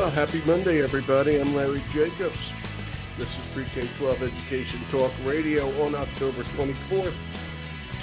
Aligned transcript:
Well, 0.00 0.10
happy 0.10 0.40
Monday, 0.46 0.82
everybody. 0.82 1.38
I'm 1.38 1.54
Larry 1.54 1.84
Jacobs. 1.92 2.34
This 3.18 3.28
is 3.28 3.52
Pre-K-12 3.52 4.14
Education 4.14 4.86
Talk 4.90 5.12
Radio 5.26 5.84
on 5.84 5.94
October 5.94 6.42
24th, 6.56 7.14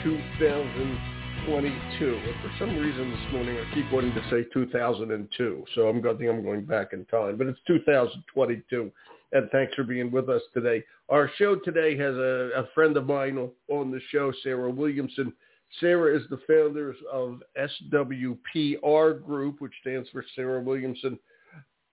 2022. 0.04 2.22
And 2.24 2.36
for 2.44 2.52
some 2.60 2.78
reason 2.78 3.10
this 3.10 3.34
morning 3.34 3.58
I 3.58 3.66
keep 3.74 3.92
wanting 3.92 4.14
to 4.14 4.22
say 4.30 4.46
2002, 4.54 5.66
so 5.74 5.88
I'm 5.88 6.00
going, 6.00 6.30
I'm 6.30 6.44
going 6.44 6.66
back 6.66 6.94
in 6.94 7.04
time. 7.06 7.36
But 7.36 7.48
it's 7.48 7.58
2022, 7.66 8.92
and 9.32 9.50
thanks 9.50 9.74
for 9.74 9.84
being 9.84 10.12
with 10.12 10.30
us 10.30 10.44
today. 10.54 10.84
Our 11.10 11.32
show 11.40 11.56
today 11.56 11.98
has 11.98 12.14
a, 12.14 12.52
a 12.58 12.68
friend 12.76 12.96
of 12.96 13.08
mine 13.08 13.40
on 13.70 13.90
the 13.90 14.02
show, 14.12 14.32
Sarah 14.44 14.70
Williamson. 14.70 15.34
Sarah 15.80 16.16
is 16.16 16.22
the 16.30 16.38
founder 16.48 16.94
of 17.12 17.42
SWPR 17.60 19.26
Group, 19.26 19.62
which 19.62 19.74
stands 19.82 20.08
for 20.10 20.24
Sarah 20.36 20.62
Williamson 20.62 21.18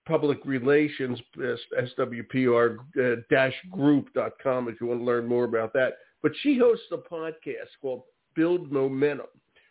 Public 0.05 0.39
Relations, 0.45 1.19
uh, 1.37 1.55
swpr-group.com 1.97 4.67
uh, 4.67 4.69
if 4.69 4.81
you 4.81 4.87
want 4.87 4.99
to 4.99 5.05
learn 5.05 5.27
more 5.27 5.45
about 5.45 5.73
that. 5.73 5.93
But 6.21 6.33
she 6.41 6.57
hosts 6.57 6.85
a 6.91 6.97
podcast 6.97 7.69
called 7.81 8.03
Build 8.35 8.71
Momentum, 8.71 9.27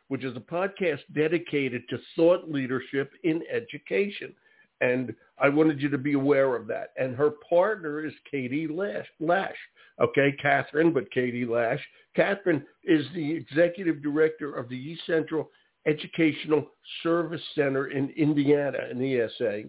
which 0.08 0.24
is 0.24 0.36
a 0.36 0.40
podcast 0.40 1.00
dedicated 1.14 1.82
to 1.88 1.98
thought 2.16 2.50
leadership 2.50 3.12
in 3.22 3.42
education. 3.52 4.34
And 4.80 5.14
I 5.38 5.48
wanted 5.48 5.80
you 5.80 5.88
to 5.90 5.98
be 5.98 6.14
aware 6.14 6.56
of 6.56 6.66
that. 6.66 6.92
And 6.96 7.14
her 7.14 7.30
partner 7.48 8.04
is 8.04 8.12
Katie 8.30 8.66
Lash. 8.66 9.06
Lash. 9.20 9.56
Okay, 10.00 10.34
Catherine, 10.42 10.92
but 10.92 11.10
Katie 11.12 11.46
Lash. 11.46 11.80
Catherine 12.16 12.66
is 12.82 13.06
the 13.14 13.32
executive 13.32 14.02
director 14.02 14.52
of 14.54 14.68
the 14.68 14.76
East 14.76 15.02
Central 15.06 15.50
Educational 15.86 16.66
Service 17.02 17.42
Center 17.54 17.88
in 17.88 18.10
Indiana, 18.10 18.78
in 18.90 19.02
ESA 19.02 19.64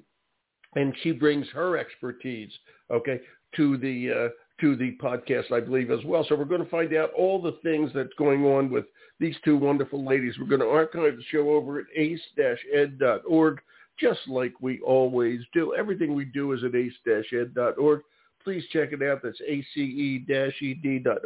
and 0.76 0.94
she 1.02 1.12
brings 1.12 1.48
her 1.50 1.78
expertise, 1.78 2.52
okay, 2.92 3.20
to 3.56 3.78
the 3.78 4.12
uh, 4.12 4.30
to 4.62 4.76
the 4.76 4.96
podcast, 5.02 5.52
I 5.52 5.60
believe, 5.60 5.92
as 5.92 6.04
well. 6.06 6.26
So 6.28 6.36
we're 6.36 6.46
going 6.46 6.64
to 6.64 6.70
find 6.70 6.94
out 6.94 7.12
all 7.18 7.42
the 7.42 7.58
things 7.64 7.92
that's 7.94 8.14
going 8.18 8.46
on 8.46 8.70
with 8.70 8.86
these 9.20 9.36
two 9.44 9.58
wonderful 9.58 10.06
ladies. 10.06 10.36
We're 10.40 10.48
going 10.48 10.62
to 10.62 10.70
archive 10.70 11.18
the 11.18 11.24
show 11.30 11.50
over 11.50 11.80
at 11.80 11.86
ace-ed.org, 11.94 13.60
just 14.00 14.22
like 14.28 14.54
we 14.62 14.80
always 14.80 15.42
do. 15.54 15.76
Everything 15.76 16.16
we 16.16 16.24
do 16.26 16.54
is 16.54 16.64
at 16.64 16.74
ace-ed.org. 16.74 18.02
Please 18.44 18.64
check 18.72 18.94
it 18.94 19.04
out. 19.04 19.22
That's 19.24 19.42
ace-ed.org, 19.46 21.26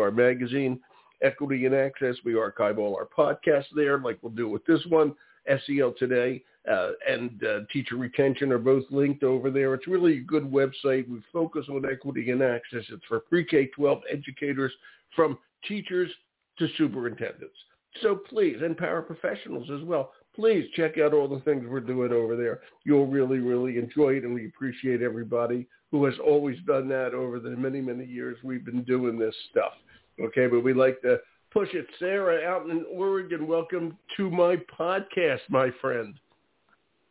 our 0.00 0.10
magazine, 0.10 0.80
Equity 1.22 1.66
and 1.66 1.74
Access. 1.74 2.16
We 2.24 2.36
archive 2.36 2.78
all 2.78 2.96
our 2.96 3.06
podcasts 3.06 3.66
there, 3.76 3.98
like 3.98 4.18
we'll 4.22 4.32
do 4.32 4.48
with 4.48 4.66
this 4.66 4.84
one, 4.88 5.14
SEL 5.46 5.94
Today 5.98 6.42
uh, 6.70 6.90
and 7.08 7.42
uh, 7.44 7.60
teacher 7.72 7.96
retention 7.96 8.52
are 8.52 8.58
both 8.58 8.84
linked 8.90 9.22
over 9.22 9.50
there. 9.50 9.74
It's 9.74 9.86
really 9.86 10.18
a 10.18 10.22
good 10.22 10.44
website. 10.44 11.08
We 11.08 11.22
focus 11.32 11.66
on 11.68 11.84
equity 11.90 12.30
and 12.30 12.42
access. 12.42 12.84
It's 12.88 13.04
for 13.08 13.20
pre-K-12 13.20 14.00
educators 14.10 14.72
from 15.14 15.38
teachers 15.66 16.10
to 16.58 16.68
superintendents. 16.76 17.54
So 18.02 18.16
please, 18.28 18.56
and 18.62 18.76
paraprofessionals 18.76 19.70
as 19.70 19.84
well, 19.84 20.12
please 20.34 20.66
check 20.74 20.98
out 20.98 21.14
all 21.14 21.28
the 21.28 21.40
things 21.40 21.64
we're 21.66 21.80
doing 21.80 22.12
over 22.12 22.36
there. 22.36 22.60
You'll 22.84 23.06
really, 23.06 23.38
really 23.38 23.78
enjoy 23.78 24.16
it, 24.16 24.24
and 24.24 24.34
we 24.34 24.46
appreciate 24.46 25.02
everybody 25.02 25.66
who 25.90 26.04
has 26.04 26.14
always 26.24 26.58
done 26.66 26.88
that 26.88 27.14
over 27.14 27.38
the 27.38 27.50
many, 27.50 27.80
many 27.80 28.04
years 28.04 28.36
we've 28.42 28.64
been 28.64 28.82
doing 28.82 29.18
this 29.18 29.34
stuff. 29.50 29.72
Okay, 30.20 30.46
but 30.46 30.64
we 30.64 30.74
like 30.74 31.00
to 31.02 31.18
push 31.52 31.68
it. 31.74 31.86
Sarah 31.98 32.46
out 32.46 32.68
in 32.68 32.84
Oregon, 32.90 33.46
welcome 33.46 33.96
to 34.16 34.30
my 34.30 34.56
podcast, 34.78 35.40
my 35.48 35.70
friend. 35.80 36.14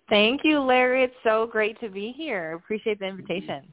Thank 0.09 0.41
you, 0.43 0.59
Larry. 0.59 1.03
It's 1.03 1.15
so 1.23 1.47
great 1.47 1.79
to 1.79 1.89
be 1.89 2.13
here. 2.15 2.53
Appreciate 2.53 2.99
the 2.99 3.05
invitation. 3.05 3.63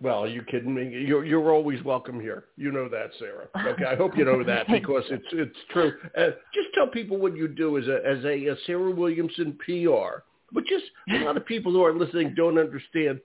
Well, 0.00 0.24
are 0.24 0.28
you 0.28 0.42
kidding 0.42 0.74
me? 0.74 0.88
You're 0.88 1.24
you're 1.24 1.50
always 1.52 1.82
welcome 1.82 2.20
here. 2.20 2.44
You 2.56 2.70
know 2.70 2.88
that, 2.88 3.10
Sarah. 3.18 3.48
Okay, 3.72 3.84
I 3.84 3.96
hope 3.96 4.16
you 4.16 4.24
know 4.24 4.44
that 4.44 4.66
because 4.70 5.02
it's 5.10 5.26
it's 5.32 5.58
true. 5.70 5.92
Uh, 6.16 6.30
just 6.54 6.68
tell 6.74 6.86
people 6.86 7.16
what 7.16 7.36
you 7.36 7.48
do 7.48 7.78
as 7.78 7.86
a 7.88 7.96
as 8.06 8.24
a, 8.24 8.46
a 8.46 8.56
Sarah 8.66 8.90
Williamson 8.90 9.58
PR. 9.64 10.22
But 10.52 10.64
just 10.66 10.84
a 11.10 11.24
lot 11.24 11.36
of 11.36 11.44
people 11.44 11.72
who 11.72 11.84
are 11.84 11.92
listening 11.92 12.32
don't 12.34 12.58
understand 12.58 13.20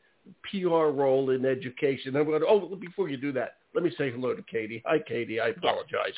PR 0.52 0.68
role 0.68 1.30
in 1.30 1.46
education. 1.46 2.16
I'm 2.16 2.26
going. 2.26 2.42
To, 2.42 2.48
oh, 2.48 2.76
before 2.76 3.08
you 3.08 3.18
do 3.18 3.32
that, 3.34 3.58
let 3.76 3.84
me 3.84 3.92
say 3.98 4.12
hello 4.12 4.34
to 4.34 4.42
Katie. 4.44 4.82
Hi, 4.86 4.98
Katie. 5.00 5.40
I 5.40 5.50
apologize. 5.50 6.14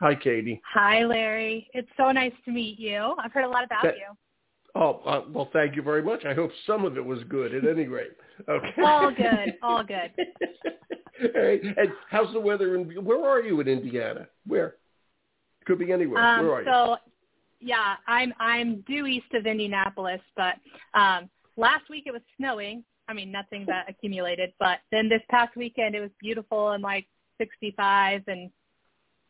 Hi, 0.00 0.14
Katie. 0.14 0.60
Hi, 0.74 1.04
Larry. 1.04 1.68
It's 1.72 1.88
so 1.96 2.12
nice 2.12 2.32
to 2.44 2.50
meet 2.52 2.78
you. 2.78 3.14
I've 3.18 3.32
heard 3.32 3.44
a 3.44 3.48
lot 3.48 3.64
about 3.64 3.82
that, 3.84 3.96
you. 3.96 4.14
Oh, 4.80 5.00
uh, 5.04 5.22
well, 5.32 5.50
thank 5.52 5.74
you 5.74 5.82
very 5.82 6.02
much. 6.02 6.24
I 6.24 6.34
hope 6.34 6.52
some 6.64 6.84
of 6.84 6.96
it 6.96 7.04
was 7.04 7.18
good 7.28 7.52
at 7.52 7.66
any 7.66 7.88
rate. 7.88 8.12
Okay. 8.48 8.82
All 8.84 9.10
good. 9.10 9.56
All 9.60 9.82
good. 9.82 10.12
All 11.34 11.42
right. 11.42 11.60
And 11.60 11.88
how's 12.08 12.32
the 12.32 12.38
weather 12.38 12.76
in, 12.76 13.04
where 13.04 13.28
are 13.28 13.40
you 13.40 13.58
in 13.60 13.66
Indiana? 13.66 14.28
Where? 14.46 14.76
Could 15.64 15.80
be 15.80 15.90
anywhere. 15.90 16.24
Um, 16.24 16.46
where 16.46 16.54
are 16.54 16.62
you? 16.62 16.68
So, 16.70 16.96
yeah, 17.58 17.94
I'm, 18.06 18.32
I'm 18.38 18.82
due 18.82 19.06
east 19.06 19.34
of 19.34 19.46
Indianapolis, 19.46 20.20
but, 20.36 20.54
um, 20.94 21.28
last 21.56 21.90
week 21.90 22.04
it 22.06 22.12
was 22.12 22.22
snowing. 22.36 22.84
I 23.08 23.14
mean, 23.14 23.32
nothing 23.32 23.64
that 23.66 23.88
accumulated, 23.88 24.52
but 24.60 24.78
then 24.92 25.08
this 25.08 25.22
past 25.28 25.56
weekend 25.56 25.96
it 25.96 26.00
was 26.00 26.10
beautiful 26.20 26.70
and 26.70 26.84
like 26.84 27.06
65 27.38 28.22
and 28.28 28.48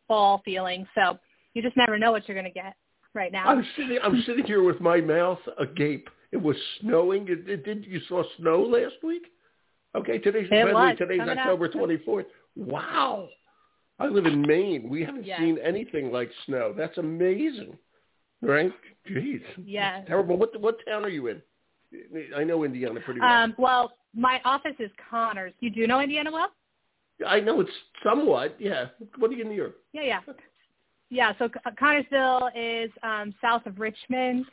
fall 0.06 0.42
feeling. 0.44 0.86
So 0.94 1.18
you 1.54 1.62
just 1.62 1.76
never 1.76 1.98
know 1.98 2.12
what 2.12 2.28
you're 2.28 2.34
going 2.34 2.44
to 2.44 2.50
get 2.50 2.74
right 3.14 3.32
now. 3.32 3.46
I'm 3.46 3.64
sitting. 3.76 3.98
I'm 4.02 4.22
sitting 4.26 4.44
here 4.44 4.62
with 4.62 4.80
my 4.80 5.00
mouth 5.00 5.38
agape. 5.58 6.08
It 6.32 6.36
was 6.36 6.56
snowing. 6.80 7.26
It, 7.28 7.48
it 7.48 7.64
did. 7.64 7.84
You 7.86 8.00
saw 8.08 8.22
snow 8.38 8.62
last 8.62 8.96
week? 9.02 9.22
Okay, 9.94 10.18
today's 10.18 10.48
was. 10.50 10.96
today's 10.98 11.20
October 11.20 11.68
twenty 11.68 11.98
fourth. 11.98 12.26
Wow. 12.56 13.28
I 14.00 14.06
live 14.06 14.26
in 14.26 14.42
Maine. 14.42 14.88
We 14.88 15.02
haven't 15.02 15.26
yes. 15.26 15.40
seen 15.40 15.58
anything 15.58 16.12
like 16.12 16.30
snow. 16.46 16.72
That's 16.76 16.98
amazing. 16.98 17.76
Right? 18.40 18.72
Jeez. 19.10 19.42
Yeah. 19.64 20.02
Terrible. 20.06 20.36
What 20.36 20.60
what 20.60 20.76
town 20.86 21.04
are 21.04 21.08
you 21.08 21.28
in? 21.28 21.42
I 22.36 22.44
know 22.44 22.64
Indiana 22.64 23.00
pretty 23.00 23.20
well. 23.20 23.30
Um, 23.30 23.54
well, 23.58 23.92
my 24.14 24.40
office 24.44 24.74
is 24.78 24.90
Connors. 25.10 25.52
You 25.60 25.70
do 25.70 25.86
know 25.86 26.00
Indiana 26.00 26.30
well? 26.30 26.50
I 27.26 27.40
know 27.40 27.60
it's 27.60 27.70
somewhat. 28.04 28.56
Yeah. 28.60 28.86
What 29.16 29.30
are 29.30 29.34
you 29.34 29.44
near? 29.44 29.72
Yeah, 29.92 30.02
yeah. 30.02 30.20
Yeah, 31.10 31.32
so 31.38 31.48
Connersville 31.80 32.50
is 32.54 32.90
um, 33.02 33.34
south 33.40 33.66
of 33.66 33.78
Richmond. 33.78 34.44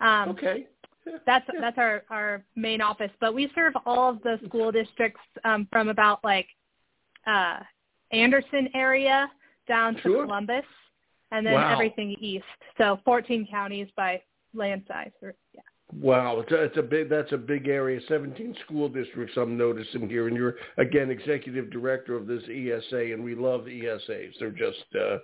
Um, 0.00 0.30
okay. 0.30 0.66
That's 1.26 1.46
that's 1.60 1.78
our 1.78 2.02
our 2.10 2.44
main 2.54 2.82
office, 2.82 3.10
but 3.18 3.34
we 3.34 3.50
serve 3.54 3.72
all 3.86 4.10
of 4.10 4.22
the 4.22 4.38
school 4.46 4.70
districts 4.70 5.20
um, 5.44 5.66
from 5.72 5.88
about 5.88 6.22
like 6.22 6.46
uh, 7.26 7.60
Anderson 8.12 8.68
area 8.74 9.30
down 9.66 9.94
to 9.96 10.02
sure. 10.02 10.24
Columbus, 10.24 10.64
and 11.30 11.46
then 11.46 11.54
wow. 11.54 11.72
everything 11.72 12.10
east. 12.20 12.44
So 12.76 13.00
14 13.04 13.46
counties 13.50 13.88
by 13.96 14.20
land 14.54 14.82
size. 14.88 15.10
Or, 15.22 15.34
yeah. 15.54 15.60
Wow, 15.92 16.40
it's 16.40 16.52
a, 16.52 16.62
it's 16.64 16.76
a 16.76 16.82
big. 16.82 17.08
That's 17.08 17.32
a 17.32 17.38
big 17.38 17.68
area. 17.68 18.00
17 18.08 18.54
school 18.66 18.90
districts. 18.90 19.34
I'm 19.38 19.56
noticing 19.56 20.08
here, 20.08 20.28
and 20.28 20.36
you're 20.36 20.56
again 20.76 21.10
executive 21.10 21.70
director 21.70 22.14
of 22.14 22.26
this 22.26 22.42
ESA, 22.44 23.12
and 23.12 23.24
we 23.24 23.34
love 23.34 23.62
ESAs. 23.62 24.32
They're 24.38 24.50
just 24.50 24.84
uh, 24.94 25.18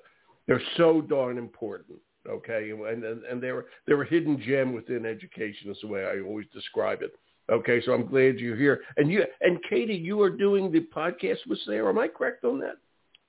they're 0.46 0.62
so 0.76 1.00
darn 1.00 1.38
important. 1.38 1.98
Okay, 2.28 2.70
and 2.70 3.04
and, 3.04 3.22
and 3.24 3.42
they're 3.42 3.66
they're 3.86 4.02
a 4.02 4.08
hidden 4.08 4.40
gem 4.40 4.72
within 4.72 5.04
education. 5.04 5.70
Is 5.70 5.78
the 5.82 5.88
way 5.88 6.04
I 6.04 6.20
always 6.26 6.46
describe 6.52 7.02
it. 7.02 7.12
Okay, 7.50 7.82
so 7.84 7.92
I'm 7.92 8.06
glad 8.06 8.38
you're 8.38 8.56
here. 8.56 8.80
And 8.96 9.10
you 9.10 9.24
and 9.42 9.58
Katie, 9.68 9.94
you 9.94 10.22
are 10.22 10.30
doing 10.30 10.72
the 10.72 10.86
podcast 10.94 11.46
with 11.46 11.58
Sarah. 11.66 11.90
Am 11.90 11.98
I 11.98 12.08
correct 12.08 12.44
on 12.44 12.58
that? 12.60 12.76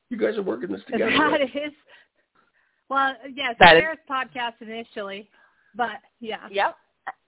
You 0.09 0.17
guys 0.17 0.37
are 0.37 0.43
working 0.43 0.71
this 0.71 0.81
together. 0.89 1.11
That 1.11 1.17
right? 1.17 1.41
is. 1.41 1.73
Well, 2.89 3.15
yes, 3.33 3.55
that 3.59 3.71
Sarah's 3.71 3.97
is. 3.97 4.09
podcast 4.09 4.61
initially, 4.61 5.29
but 5.75 5.99
yeah. 6.21 6.47
Yep. 6.51 6.75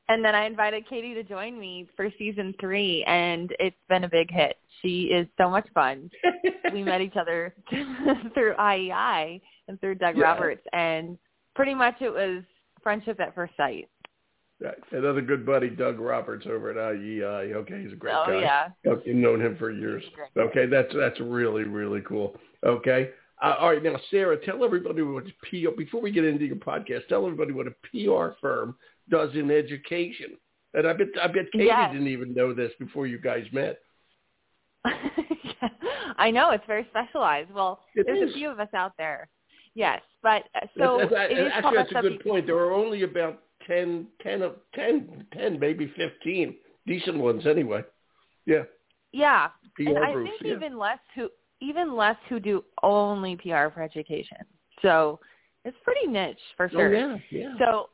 And 0.09 0.23
then 0.23 0.35
I 0.35 0.45
invited 0.45 0.87
Katie 0.87 1.13
to 1.15 1.23
join 1.23 1.59
me 1.59 1.87
for 1.97 2.09
season 2.17 2.53
three, 2.61 3.03
and 3.07 3.53
it's 3.59 3.75
been 3.89 4.05
a 4.05 4.09
big 4.09 4.31
hit. 4.31 4.55
She 4.81 5.03
is 5.03 5.27
so 5.37 5.49
much 5.49 5.67
fun. 5.73 6.09
we 6.73 6.81
met 6.81 7.01
each 7.01 7.17
other 7.19 7.53
through 8.33 8.53
IEI 8.55 9.41
and 9.67 9.79
through 9.81 9.95
Doug 9.95 10.15
yeah. 10.15 10.23
Roberts, 10.23 10.63
and 10.71 11.17
pretty 11.55 11.73
much 11.73 11.95
it 11.99 12.09
was 12.09 12.43
friendship 12.81 13.19
at 13.19 13.35
first 13.35 13.53
sight. 13.57 13.89
Right. 14.61 14.75
Another 14.91 15.21
good 15.21 15.45
buddy, 15.45 15.69
Doug 15.69 15.99
Roberts 15.99 16.47
over 16.49 16.71
at 16.71 16.77
IEI. 16.95 17.53
Okay, 17.53 17.83
he's 17.83 17.91
a 17.91 17.95
great 17.95 18.15
oh, 18.15 18.25
guy. 18.27 18.39
yeah. 18.39 18.67
Okay, 18.87 19.13
known 19.13 19.41
him 19.41 19.57
for 19.57 19.71
years. 19.71 20.03
Okay, 20.37 20.65
that's 20.65 20.91
that's 20.95 21.19
really 21.19 21.63
really 21.63 22.01
cool. 22.01 22.35
Okay. 22.65 23.09
Uh, 23.43 23.55
all 23.59 23.69
right, 23.69 23.83
now 23.83 23.95
Sarah, 24.09 24.37
tell 24.43 24.63
everybody 24.63 25.03
what 25.03 25.25
PR. 25.25 25.69
Before 25.77 26.01
we 26.01 26.11
get 26.11 26.25
into 26.25 26.45
your 26.45 26.55
podcast, 26.55 27.07
tell 27.07 27.25
everybody 27.25 27.51
what 27.51 27.67
a 27.67 27.75
PR 27.91 28.35
firm 28.41 28.75
does 29.09 29.29
in 29.35 29.51
education. 29.51 30.37
And 30.73 30.87
I 30.87 30.93
bet 30.93 31.07
I 31.21 31.27
bet 31.27 31.51
Katie 31.51 31.65
yes. 31.65 31.91
didn't 31.91 32.07
even 32.07 32.33
know 32.33 32.53
this 32.53 32.71
before 32.79 33.07
you 33.07 33.19
guys 33.19 33.45
met. 33.51 33.79
I 36.17 36.31
know 36.31 36.51
it's 36.51 36.63
very 36.67 36.87
specialized. 36.89 37.51
Well, 37.51 37.81
it 37.95 38.05
there's 38.05 38.29
is. 38.29 38.35
a 38.35 38.37
few 38.37 38.49
of 38.49 38.59
us 38.59 38.69
out 38.75 38.93
there. 38.97 39.29
Yes, 39.75 40.01
but 40.23 40.43
uh, 40.55 40.65
so 40.77 40.97
that's, 40.99 41.11
that's, 41.11 41.31
it 41.31 41.37
is 41.37 41.51
actually 41.53 41.77
that's 41.77 41.91
a 41.91 42.01
good 42.01 42.23
point. 42.23 42.47
There 42.47 42.57
are 42.57 42.73
only 42.73 43.03
about 43.03 43.43
10, 43.67 44.07
10, 44.23 44.41
10, 44.73 45.25
10 45.33 45.59
maybe 45.59 45.91
fifteen 45.95 46.55
decent 46.87 47.17
ones 47.17 47.45
anyway. 47.45 47.83
Yeah. 48.45 48.63
Yeah, 49.11 49.49
PR 49.75 49.89
and 49.89 49.97
I 49.99 50.13
groups, 50.13 50.31
think 50.31 50.41
yeah. 50.43 50.55
even 50.55 50.77
less 50.77 50.99
who 51.15 51.29
even 51.61 51.95
less 51.95 52.17
who 52.29 52.39
do 52.39 52.63
only 52.83 53.35
PR 53.35 53.69
for 53.73 53.81
education. 53.81 54.37
So 54.81 55.19
it's 55.65 55.77
pretty 55.83 56.07
niche 56.07 56.37
for 56.55 56.69
sure. 56.69 56.95
Oh 56.95 56.99
yeah, 56.99 57.17
yeah. 57.29 57.53
So, 57.59 57.89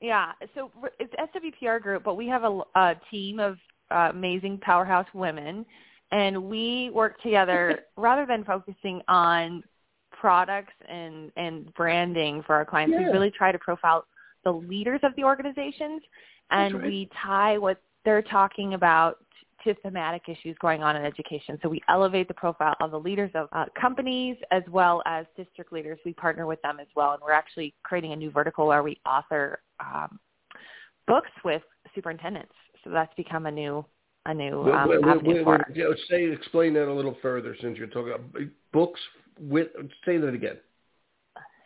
yeah. 0.00 0.32
So 0.54 0.70
it's 0.98 1.12
SWPR 1.14 1.80
group, 1.80 2.04
but 2.04 2.16
we 2.16 2.26
have 2.28 2.44
a, 2.44 2.60
a 2.74 2.94
team 3.10 3.38
of 3.38 3.56
uh, 3.90 4.08
amazing 4.10 4.58
powerhouse 4.58 5.06
women, 5.14 5.66
and 6.12 6.44
we 6.44 6.90
work 6.90 7.20
together 7.22 7.80
rather 7.96 8.26
than 8.26 8.44
focusing 8.44 9.02
on 9.08 9.62
products 10.10 10.72
and 10.88 11.30
and 11.36 11.72
branding 11.74 12.42
for 12.46 12.54
our 12.54 12.64
clients. 12.64 12.94
Yeah. 12.98 13.06
We 13.06 13.12
really 13.12 13.30
try 13.30 13.52
to 13.52 13.58
profile 13.58 14.04
the 14.44 14.52
leaders 14.52 15.00
of 15.02 15.14
the 15.16 15.24
organizations, 15.24 16.02
and 16.50 16.74
right. 16.74 16.84
we 16.84 17.10
tie 17.22 17.58
what 17.58 17.80
they're 18.04 18.22
talking 18.22 18.74
about 18.74 19.18
to 19.64 19.74
thematic 19.82 20.22
issues 20.28 20.56
going 20.60 20.82
on 20.82 20.96
in 20.96 21.04
education. 21.04 21.58
So 21.62 21.68
we 21.68 21.82
elevate 21.88 22.28
the 22.28 22.34
profile 22.34 22.74
of 22.80 22.90
the 22.92 22.98
leaders 22.98 23.30
of 23.34 23.48
uh, 23.52 23.66
companies 23.78 24.36
as 24.50 24.62
well 24.70 25.02
as 25.04 25.26
district 25.36 25.70
leaders. 25.70 25.98
We 26.04 26.14
partner 26.14 26.46
with 26.46 26.62
them 26.62 26.80
as 26.80 26.86
well, 26.96 27.12
and 27.12 27.20
we're 27.22 27.32
actually 27.32 27.74
creating 27.82 28.12
a 28.12 28.16
new 28.16 28.30
vertical 28.30 28.66
where 28.66 28.82
we 28.82 28.98
author 29.04 29.60
um, 29.80 30.18
books 31.06 31.30
with 31.44 31.62
superintendents. 31.94 32.52
So 32.84 32.90
that's 32.90 33.12
become 33.16 33.46
a 33.46 33.50
new 33.50 33.84
a 34.26 34.34
new 34.34 34.62
um, 34.72 34.88
wait, 34.88 35.02
wait, 35.02 35.10
avenue 35.10 35.34
wait, 35.36 35.44
for 35.44 35.52
wait, 35.52 35.60
us. 35.60 35.66
you 35.74 35.96
say 36.10 36.24
explain 36.30 36.74
that 36.74 36.88
a 36.88 36.92
little 36.92 37.16
further 37.22 37.56
since 37.60 37.78
you're 37.78 37.86
talking 37.86 38.12
about 38.12 38.30
books 38.72 39.00
with. 39.38 39.68
Say 40.04 40.18
that 40.18 40.34
again. 40.34 40.58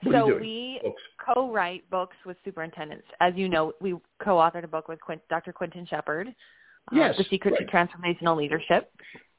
What 0.02 0.12
So 0.12 0.38
we 0.38 0.80
Books. 0.82 1.02
co-write 1.34 1.88
books 1.90 2.16
with 2.26 2.36
superintendents. 2.44 3.06
As 3.20 3.32
you 3.36 3.48
know, 3.48 3.72
we 3.80 3.96
co-authored 4.22 4.64
a 4.64 4.68
book 4.68 4.86
with 4.88 5.00
Quint, 5.00 5.22
Dr. 5.30 5.52
Quintin 5.52 5.86
Shepherd, 5.86 6.28
uh, 6.28 6.96
Yes, 6.96 7.16
The 7.16 7.24
Secret 7.30 7.52
right. 7.52 7.66
to 7.66 7.72
Transformational 7.72 8.36
Leadership. 8.36 8.92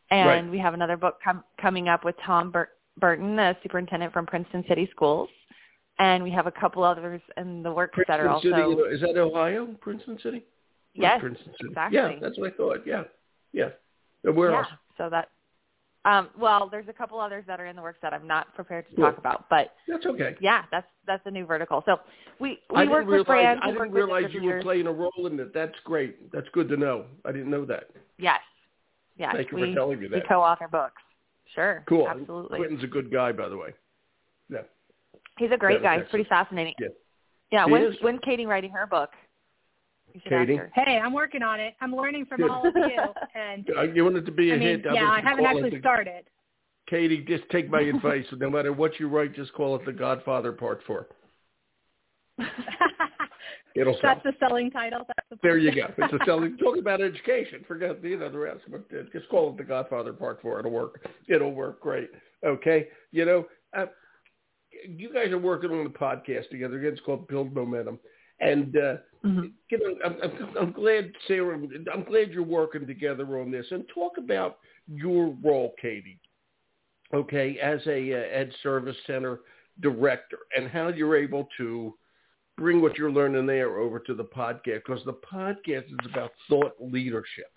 And 0.09 0.27
Right. 0.27 0.51
we 0.51 0.57
have 0.57 0.73
another 0.73 0.97
book 0.97 1.19
com- 1.23 1.43
coming 1.61 1.87
up 1.87 2.03
with 2.03 2.15
Tom 2.25 2.51
Bur- 2.51 2.69
Burton, 2.97 3.37
a 3.37 3.55
superintendent 3.61 4.11
from 4.11 4.25
Princeton 4.25 4.63
City 4.67 4.87
Schools. 4.91 5.29
And 5.97 6.23
we 6.23 6.31
have 6.31 6.45
a 6.45 6.51
couple 6.51 6.83
others 6.83 7.21
in 7.37 7.63
the 7.63 7.71
works 7.71 7.97
that 8.07 8.19
are 8.19 8.27
also 8.27 8.49
City, 8.49 8.93
is 8.93 9.01
that 9.01 9.17
Ohio? 9.17 9.67
Princeton 9.79 10.19
City? 10.21 10.43
yes, 10.93 11.19
Princeton 11.21 11.53
City. 11.53 11.69
exactly. 11.69 11.97
Yeah, 11.97 12.11
that's 12.21 12.37
what 12.37 12.53
I 12.53 12.57
thought. 12.57 12.79
Yeah, 12.85 13.03
yeah. 13.53 13.69
And 14.23 14.35
where 14.35 14.51
yeah. 14.51 14.57
else? 14.57 14.67
So 14.97 15.09
that 15.09 15.29
um, 16.05 16.29
well, 16.39 16.69
there's 16.69 16.87
a 16.87 16.93
couple 16.93 17.19
others 17.19 17.43
that 17.47 17.59
are 17.59 17.65
in 17.65 17.75
the 17.75 17.81
works 17.81 17.97
that 18.03 18.13
I'm 18.13 18.27
not 18.27 18.53
prepared 18.53 18.87
to 18.89 18.95
Cool. 18.95 19.05
talk 19.05 19.17
about, 19.17 19.49
but 19.49 19.73
That's 19.87 20.05
okay. 20.05 20.35
yeah, 20.39 20.63
that's 20.71 20.87
that's 21.07 21.23
a 21.25 21.31
new 21.31 21.45
vertical. 21.45 21.81
So 21.85 21.97
we 22.39 22.59
I 22.73 22.83
we 22.83 22.89
work 22.89 23.01
didn't 23.01 23.19
with 23.19 23.27
realize, 23.27 23.57
brands. 23.57 23.61
I 23.63 23.71
didn't 23.71 23.91
realize 23.91 24.25
you 24.31 24.43
were 24.43 24.61
playing 24.61 24.85
a 24.85 24.91
role 24.91 25.25
in 25.25 25.39
it. 25.39 25.53
That's 25.53 25.75
great. 25.83 26.31
That's 26.31 26.47
good 26.53 26.69
to 26.69 26.77
know. 26.77 27.05
I 27.25 27.31
didn't 27.31 27.49
know 27.49 27.65
that. 27.65 27.89
Yes. 28.19 28.39
Yes. 29.17 29.33
Thank 29.35 29.51
you 29.51 29.57
we, 29.57 29.69
for 29.69 29.75
telling 29.75 29.99
me 29.99 30.07
that. 30.07 30.15
We 30.15 30.27
co-author 30.27 30.67
books. 30.67 31.01
Sure. 31.55 31.83
Cool. 31.87 32.07
Absolutely. 32.07 32.59
Quintin's 32.59 32.83
a 32.83 32.87
good 32.87 33.11
guy, 33.11 33.31
by 33.31 33.49
the 33.49 33.57
way. 33.57 33.69
Yeah. 34.49 34.59
He's 35.37 35.51
a 35.51 35.57
great 35.57 35.81
guy. 35.81 35.95
is 35.97 36.01
He's 36.03 36.09
pretty 36.09 36.29
fascinating. 36.29 36.73
Yeah. 36.79 36.87
Yeah. 37.51 37.65
He 37.65 37.71
When 37.71 37.83
is. 37.83 37.95
when's 38.01 38.19
Katie 38.23 38.45
writing 38.45 38.71
her 38.71 38.85
book? 38.87 39.09
Katie? 40.29 40.57
Hey, 40.73 40.97
I'm 41.03 41.11
working 41.11 41.43
on 41.43 41.59
it. 41.59 41.73
I'm 41.81 41.93
learning 41.93 42.25
from 42.25 42.39
Good. 42.41 42.49
all 42.49 42.65
of 42.65 42.73
you, 42.73 42.99
and 43.35 43.69
You 43.95 44.05
want 44.05 44.15
it 44.15 44.25
to 44.25 44.31
be 44.31 44.51
a 44.51 44.55
I 44.55 44.57
mean, 44.57 44.67
hit? 44.67 44.85
yeah, 44.93 45.09
I 45.11 45.19
haven't 45.19 45.45
actually 45.45 45.71
the- 45.71 45.79
started. 45.79 46.23
Katie, 46.87 47.25
just 47.27 47.43
take 47.49 47.69
my 47.69 47.81
advice. 47.95 48.23
No 48.37 48.49
matter 48.49 48.71
what 48.71 48.97
you 48.99 49.09
write, 49.09 49.35
just 49.35 49.51
call 49.53 49.75
it 49.75 49.83
The 49.85 49.91
Godfather 49.91 50.51
Part 50.53 50.81
4. 50.87 51.07
It'll 53.75 53.93
sell. 53.95 54.01
That's 54.03 54.23
the 54.23 54.33
selling 54.39 54.71
title. 54.71 54.99
That's 55.05 55.27
the 55.29 55.37
There 55.43 55.57
you 55.57 55.73
go. 55.75 55.87
It's 55.97 56.13
a 56.13 56.19
selling. 56.25 56.55
Talk 56.57 56.77
about 56.77 57.01
education. 57.01 57.65
Forget 57.67 58.01
the, 58.01 58.09
you 58.09 58.19
know, 58.19 58.29
the 58.29 58.37
rest. 58.37 58.61
But 58.71 58.89
just 59.11 59.27
call 59.27 59.49
it 59.49 59.57
The 59.57 59.63
Godfather 59.65 60.13
Part 60.13 60.41
4. 60.41 60.59
It'll 60.59 60.71
work. 60.71 61.05
It'll 61.27 61.51
work 61.53 61.81
great. 61.81 62.09
Okay? 62.45 62.87
You 63.11 63.25
know, 63.25 63.45
uh, 63.77 63.87
you 64.87 65.13
guys 65.13 65.31
are 65.31 65.37
working 65.37 65.71
on 65.71 65.83
the 65.83 65.89
podcast 65.89 66.49
together. 66.49 66.77
Again, 66.77 66.93
it's 66.93 67.01
called 67.01 67.27
Build 67.27 67.53
Momentum. 67.53 67.99
And, 68.39 68.75
uh, 68.77 68.97
Mhm. 69.23 69.53
you 69.69 69.77
know, 69.79 69.97
I'm, 70.05 70.17
I'm, 70.21 70.57
I'm 70.57 70.71
glad, 70.71 71.11
Sarah, 71.27 71.57
I'm 71.91 72.03
glad 72.03 72.31
you're 72.31 72.43
working 72.43 72.85
together 72.85 73.39
on 73.39 73.49
this. 73.49 73.65
And 73.71 73.87
talk 73.87 74.17
about 74.17 74.59
your 74.87 75.35
role, 75.41 75.73
Katie, 75.81 76.19
okay, 77.13 77.57
as 77.59 77.79
a 77.87 78.13
uh, 78.13 78.17
Ed 78.17 78.53
Service 78.61 78.97
Center 79.07 79.39
director 79.81 80.39
and 80.55 80.69
how 80.69 80.89
you're 80.89 81.15
able 81.15 81.47
to 81.57 81.95
bring 82.57 82.81
what 82.81 82.97
you're 82.97 83.11
learning 83.11 83.45
there 83.45 83.77
over 83.79 83.99
to 83.99 84.13
the 84.13 84.23
podcast 84.23 84.83
because 84.85 85.03
the 85.05 85.13
podcast 85.13 85.85
is 85.85 86.11
about 86.11 86.31
thought 86.49 86.73
leadership. 86.79 87.51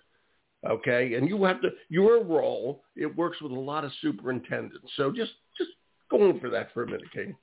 Okay, 0.69 1.15
and 1.15 1.29
you 1.29 1.45
have 1.45 1.61
to 1.63 1.71
your 1.89 2.25
role. 2.25 2.83
It 2.97 3.15
works 3.15 3.41
with 3.41 3.53
a 3.53 3.55
lot 3.55 3.85
of 3.85 3.93
superintendents. 4.01 4.91
So 4.97 5.13
just 5.13 5.31
just 5.57 5.71
go 6.11 6.29
on 6.29 6.41
for 6.41 6.51
that 6.51 6.73
for 6.73 6.83
a 6.83 6.87
minute, 6.87 7.11
Katie. 7.13 7.35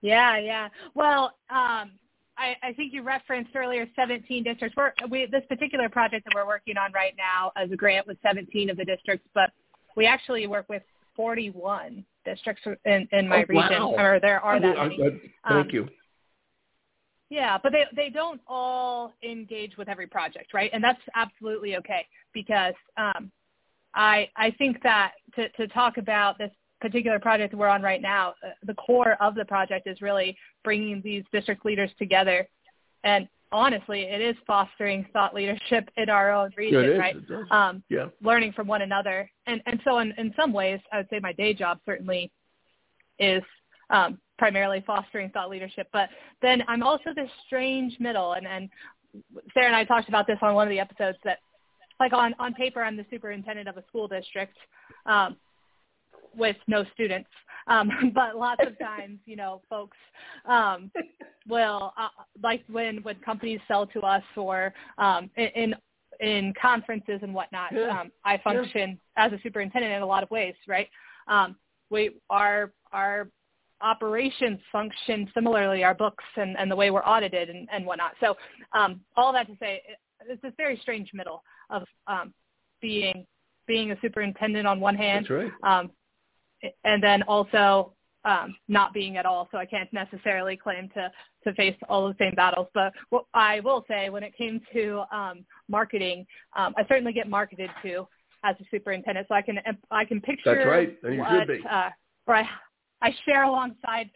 Yeah, 0.00 0.38
yeah. 0.38 0.68
Well, 0.94 1.34
um, 1.50 1.92
I, 2.38 2.54
I 2.62 2.72
think 2.76 2.92
you 2.92 3.02
referenced 3.02 3.54
earlier 3.56 3.86
17 3.96 4.44
districts. 4.44 4.76
We're, 4.76 4.92
we, 5.08 5.26
this 5.26 5.42
particular 5.48 5.88
project 5.88 6.26
that 6.26 6.34
we're 6.34 6.46
working 6.46 6.76
on 6.76 6.92
right 6.92 7.14
now 7.16 7.52
as 7.56 7.70
a 7.72 7.76
grant 7.76 8.06
with 8.06 8.18
17 8.22 8.70
of 8.70 8.76
the 8.76 8.84
districts, 8.84 9.26
but 9.34 9.50
we 9.96 10.06
actually 10.06 10.46
work 10.46 10.66
with 10.68 10.82
41 11.16 12.04
districts 12.24 12.62
in, 12.84 13.08
in 13.12 13.26
my 13.26 13.42
Oh, 13.42 13.46
region, 13.48 13.82
wow. 13.82 13.94
or 13.96 14.20
there 14.20 14.40
are 14.40 14.60
that 14.60 14.76
I- 14.76 14.82
I- 14.84 14.88
many. 14.88 15.02
I- 15.02 15.52
thank 15.52 15.66
Um, 15.68 15.70
you. 15.70 15.88
Yeah, 17.28 17.58
but 17.60 17.72
they 17.72 17.84
they 17.96 18.08
don't 18.08 18.40
all 18.46 19.12
engage 19.24 19.76
with 19.76 19.88
every 19.88 20.06
project, 20.06 20.54
right? 20.54 20.70
And 20.72 20.84
that's 20.84 21.00
absolutely 21.16 21.76
okay 21.76 22.06
because 22.32 22.74
um, 22.96 23.32
I 23.94 24.30
I 24.36 24.52
think 24.52 24.80
that 24.84 25.14
to 25.34 25.48
to 25.48 25.66
talk 25.66 25.96
about 25.98 26.38
this 26.38 26.52
particular 26.80 27.18
project 27.18 27.54
we're 27.54 27.68
on 27.68 27.82
right 27.82 28.02
now, 28.02 28.34
uh, 28.44 28.50
the 28.64 28.74
core 28.74 29.16
of 29.20 29.34
the 29.34 29.44
project 29.44 29.86
is 29.86 30.00
really 30.00 30.36
bringing 30.64 31.00
these 31.02 31.24
district 31.32 31.64
leaders 31.64 31.90
together, 31.98 32.48
and 33.04 33.28
honestly, 33.52 34.02
it 34.02 34.20
is 34.20 34.36
fostering 34.46 35.06
thought 35.12 35.34
leadership 35.34 35.88
in 35.96 36.10
our 36.10 36.32
own 36.32 36.50
Yeah, 36.58 36.78
region, 36.78 36.90
is. 36.92 36.98
right? 36.98 37.16
Um, 37.50 37.82
yeah. 37.88 38.06
learning 38.20 38.52
from 38.52 38.66
one 38.66 38.82
another. 38.82 39.30
And 39.46 39.62
and 39.66 39.80
so 39.84 39.98
in, 39.98 40.12
in 40.18 40.34
some 40.36 40.52
ways, 40.52 40.80
I 40.92 40.98
would 40.98 41.08
say 41.10 41.20
my 41.20 41.32
day 41.32 41.54
job 41.54 41.78
certainly 41.86 42.30
is 43.18 43.42
um, 43.90 44.18
primarily 44.38 44.82
fostering 44.86 45.30
thought 45.30 45.48
leadership. 45.48 45.88
But 45.92 46.10
then 46.42 46.62
I'm 46.68 46.82
also 46.82 47.14
this 47.14 47.30
strange 47.46 47.98
middle, 48.00 48.32
and 48.32 48.46
and 48.46 48.68
Sarah 49.54 49.66
and 49.66 49.76
I 49.76 49.84
talked 49.84 50.08
about 50.08 50.26
this 50.26 50.38
on 50.42 50.54
one 50.54 50.66
of 50.66 50.70
the 50.70 50.80
episodes 50.80 51.18
that, 51.24 51.38
like 52.00 52.12
on 52.12 52.34
on 52.38 52.52
paper, 52.54 52.82
I'm 52.82 52.96
the 52.96 53.06
superintendent 53.10 53.68
of 53.68 53.76
a 53.76 53.84
school 53.86 54.08
district. 54.08 54.56
Um, 55.06 55.36
with 56.36 56.56
no 56.66 56.84
students, 56.94 57.28
um, 57.66 57.90
but 58.14 58.36
lots 58.36 58.62
of 58.66 58.78
times, 58.78 59.18
you 59.24 59.36
know, 59.36 59.62
folks 59.68 59.96
um, 60.46 60.90
will 61.48 61.92
uh, 61.98 62.08
like 62.42 62.62
when 62.70 62.98
when 62.98 63.16
companies 63.16 63.60
sell 63.68 63.86
to 63.86 64.00
us 64.00 64.22
or 64.36 64.72
um, 64.98 65.30
in, 65.36 65.74
in 66.20 66.52
conferences 66.60 67.20
and 67.22 67.34
whatnot. 67.34 67.72
Yeah. 67.72 68.00
Um, 68.00 68.12
I 68.24 68.38
function 68.38 68.98
as 69.16 69.32
a 69.32 69.38
superintendent 69.42 69.92
in 69.92 70.02
a 70.02 70.06
lot 70.06 70.22
of 70.22 70.30
ways, 70.30 70.54
right? 70.66 70.88
Um, 71.28 71.56
we 71.90 72.10
our 72.30 72.72
our 72.92 73.28
operations 73.82 74.58
function 74.72 75.30
similarly, 75.34 75.84
our 75.84 75.94
books 75.94 76.24
and, 76.36 76.56
and 76.56 76.70
the 76.70 76.76
way 76.76 76.90
we're 76.90 77.04
audited 77.04 77.50
and, 77.50 77.68
and 77.70 77.84
whatnot. 77.84 78.12
So 78.20 78.36
um, 78.72 79.00
all 79.16 79.32
that 79.32 79.46
to 79.48 79.56
say, 79.60 79.82
it- 79.88 79.98
it's 80.28 80.40
this 80.42 80.54
very 80.56 80.78
strange 80.80 81.10
middle 81.12 81.42
of 81.68 81.82
um, 82.06 82.32
being 82.80 83.26
being 83.66 83.92
a 83.92 83.96
superintendent 84.00 84.66
on 84.66 84.80
one 84.80 84.94
hand, 84.94 85.28
right. 85.28 85.50
um, 85.62 85.90
and 86.84 87.02
then 87.02 87.22
also 87.22 87.92
um, 88.24 88.56
not 88.68 88.92
being 88.92 89.16
at 89.16 89.24
all. 89.24 89.48
So 89.52 89.58
I 89.58 89.66
can't 89.66 89.90
necessarily 89.92 90.56
claim 90.56 90.90
to 90.94 91.10
to 91.44 91.54
face 91.54 91.76
all 91.88 92.08
the 92.08 92.16
same 92.18 92.34
battles. 92.34 92.66
But 92.74 92.92
what 93.10 93.24
I 93.34 93.60
will 93.60 93.84
say, 93.88 94.10
when 94.10 94.24
it 94.24 94.36
came 94.36 94.60
to 94.72 95.04
um, 95.12 95.44
marketing, 95.68 96.26
um, 96.56 96.74
I 96.76 96.84
certainly 96.88 97.12
get 97.12 97.28
marketed 97.28 97.70
to 97.82 98.06
as 98.44 98.56
a 98.60 98.64
superintendent, 98.70 99.28
so 99.28 99.34
I 99.34 99.42
can 99.42 99.58
I 99.90 100.04
can 100.04 100.20
picture 100.20 100.56
That's 100.56 100.66
right. 100.66 100.96
And 101.02 101.14
you 101.14 101.20
what, 101.20 101.30
should 101.30 101.48
be. 101.48 101.64
Uh, 101.68 101.90
or 102.26 102.34
I, 102.34 102.48
I 103.00 103.14
share 103.24 103.44
alongside 103.44 104.10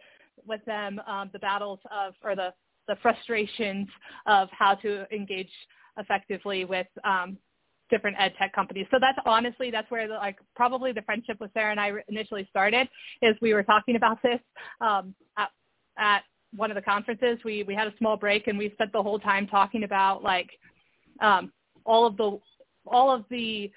with 0.45 0.63
them 0.65 0.99
um, 1.07 1.29
the 1.31 1.39
battles 1.39 1.79
of 1.89 2.13
or 2.23 2.35
the 2.35 2.53
the 2.87 2.95
frustrations 3.01 3.87
of 4.25 4.49
how 4.51 4.75
to 4.75 5.05
engage 5.13 5.51
effectively 5.97 6.65
with 6.65 6.87
um, 7.03 7.37
different 7.91 8.17
ed 8.19 8.33
tech 8.39 8.53
companies. 8.53 8.87
So 8.89 8.97
that's 8.99 9.19
honestly 9.25 9.69
that's 9.69 9.91
where 9.91 10.07
the, 10.07 10.15
like 10.15 10.37
probably 10.55 10.91
the 10.91 11.03
friendship 11.03 11.39
with 11.39 11.51
Sarah 11.53 11.71
and 11.71 11.79
I 11.79 11.91
initially 12.07 12.47
started. 12.49 12.87
Is 13.21 13.35
we 13.41 13.53
were 13.53 13.63
talking 13.63 13.95
about 13.95 14.17
this 14.23 14.39
um, 14.79 15.13
at, 15.37 15.49
at 15.99 16.23
one 16.55 16.71
of 16.71 16.75
the 16.75 16.81
conferences. 16.81 17.37
We 17.45 17.63
we 17.63 17.75
had 17.75 17.87
a 17.87 17.93
small 17.99 18.17
break 18.17 18.47
and 18.47 18.57
we 18.57 18.71
spent 18.71 18.91
the 18.91 19.03
whole 19.03 19.19
time 19.19 19.45
talking 19.45 19.83
about 19.83 20.23
like 20.23 20.49
um, 21.21 21.51
all 21.85 22.07
of 22.07 22.17
the 22.17 22.39
all 22.87 23.11
of 23.11 23.25
the 23.29 23.71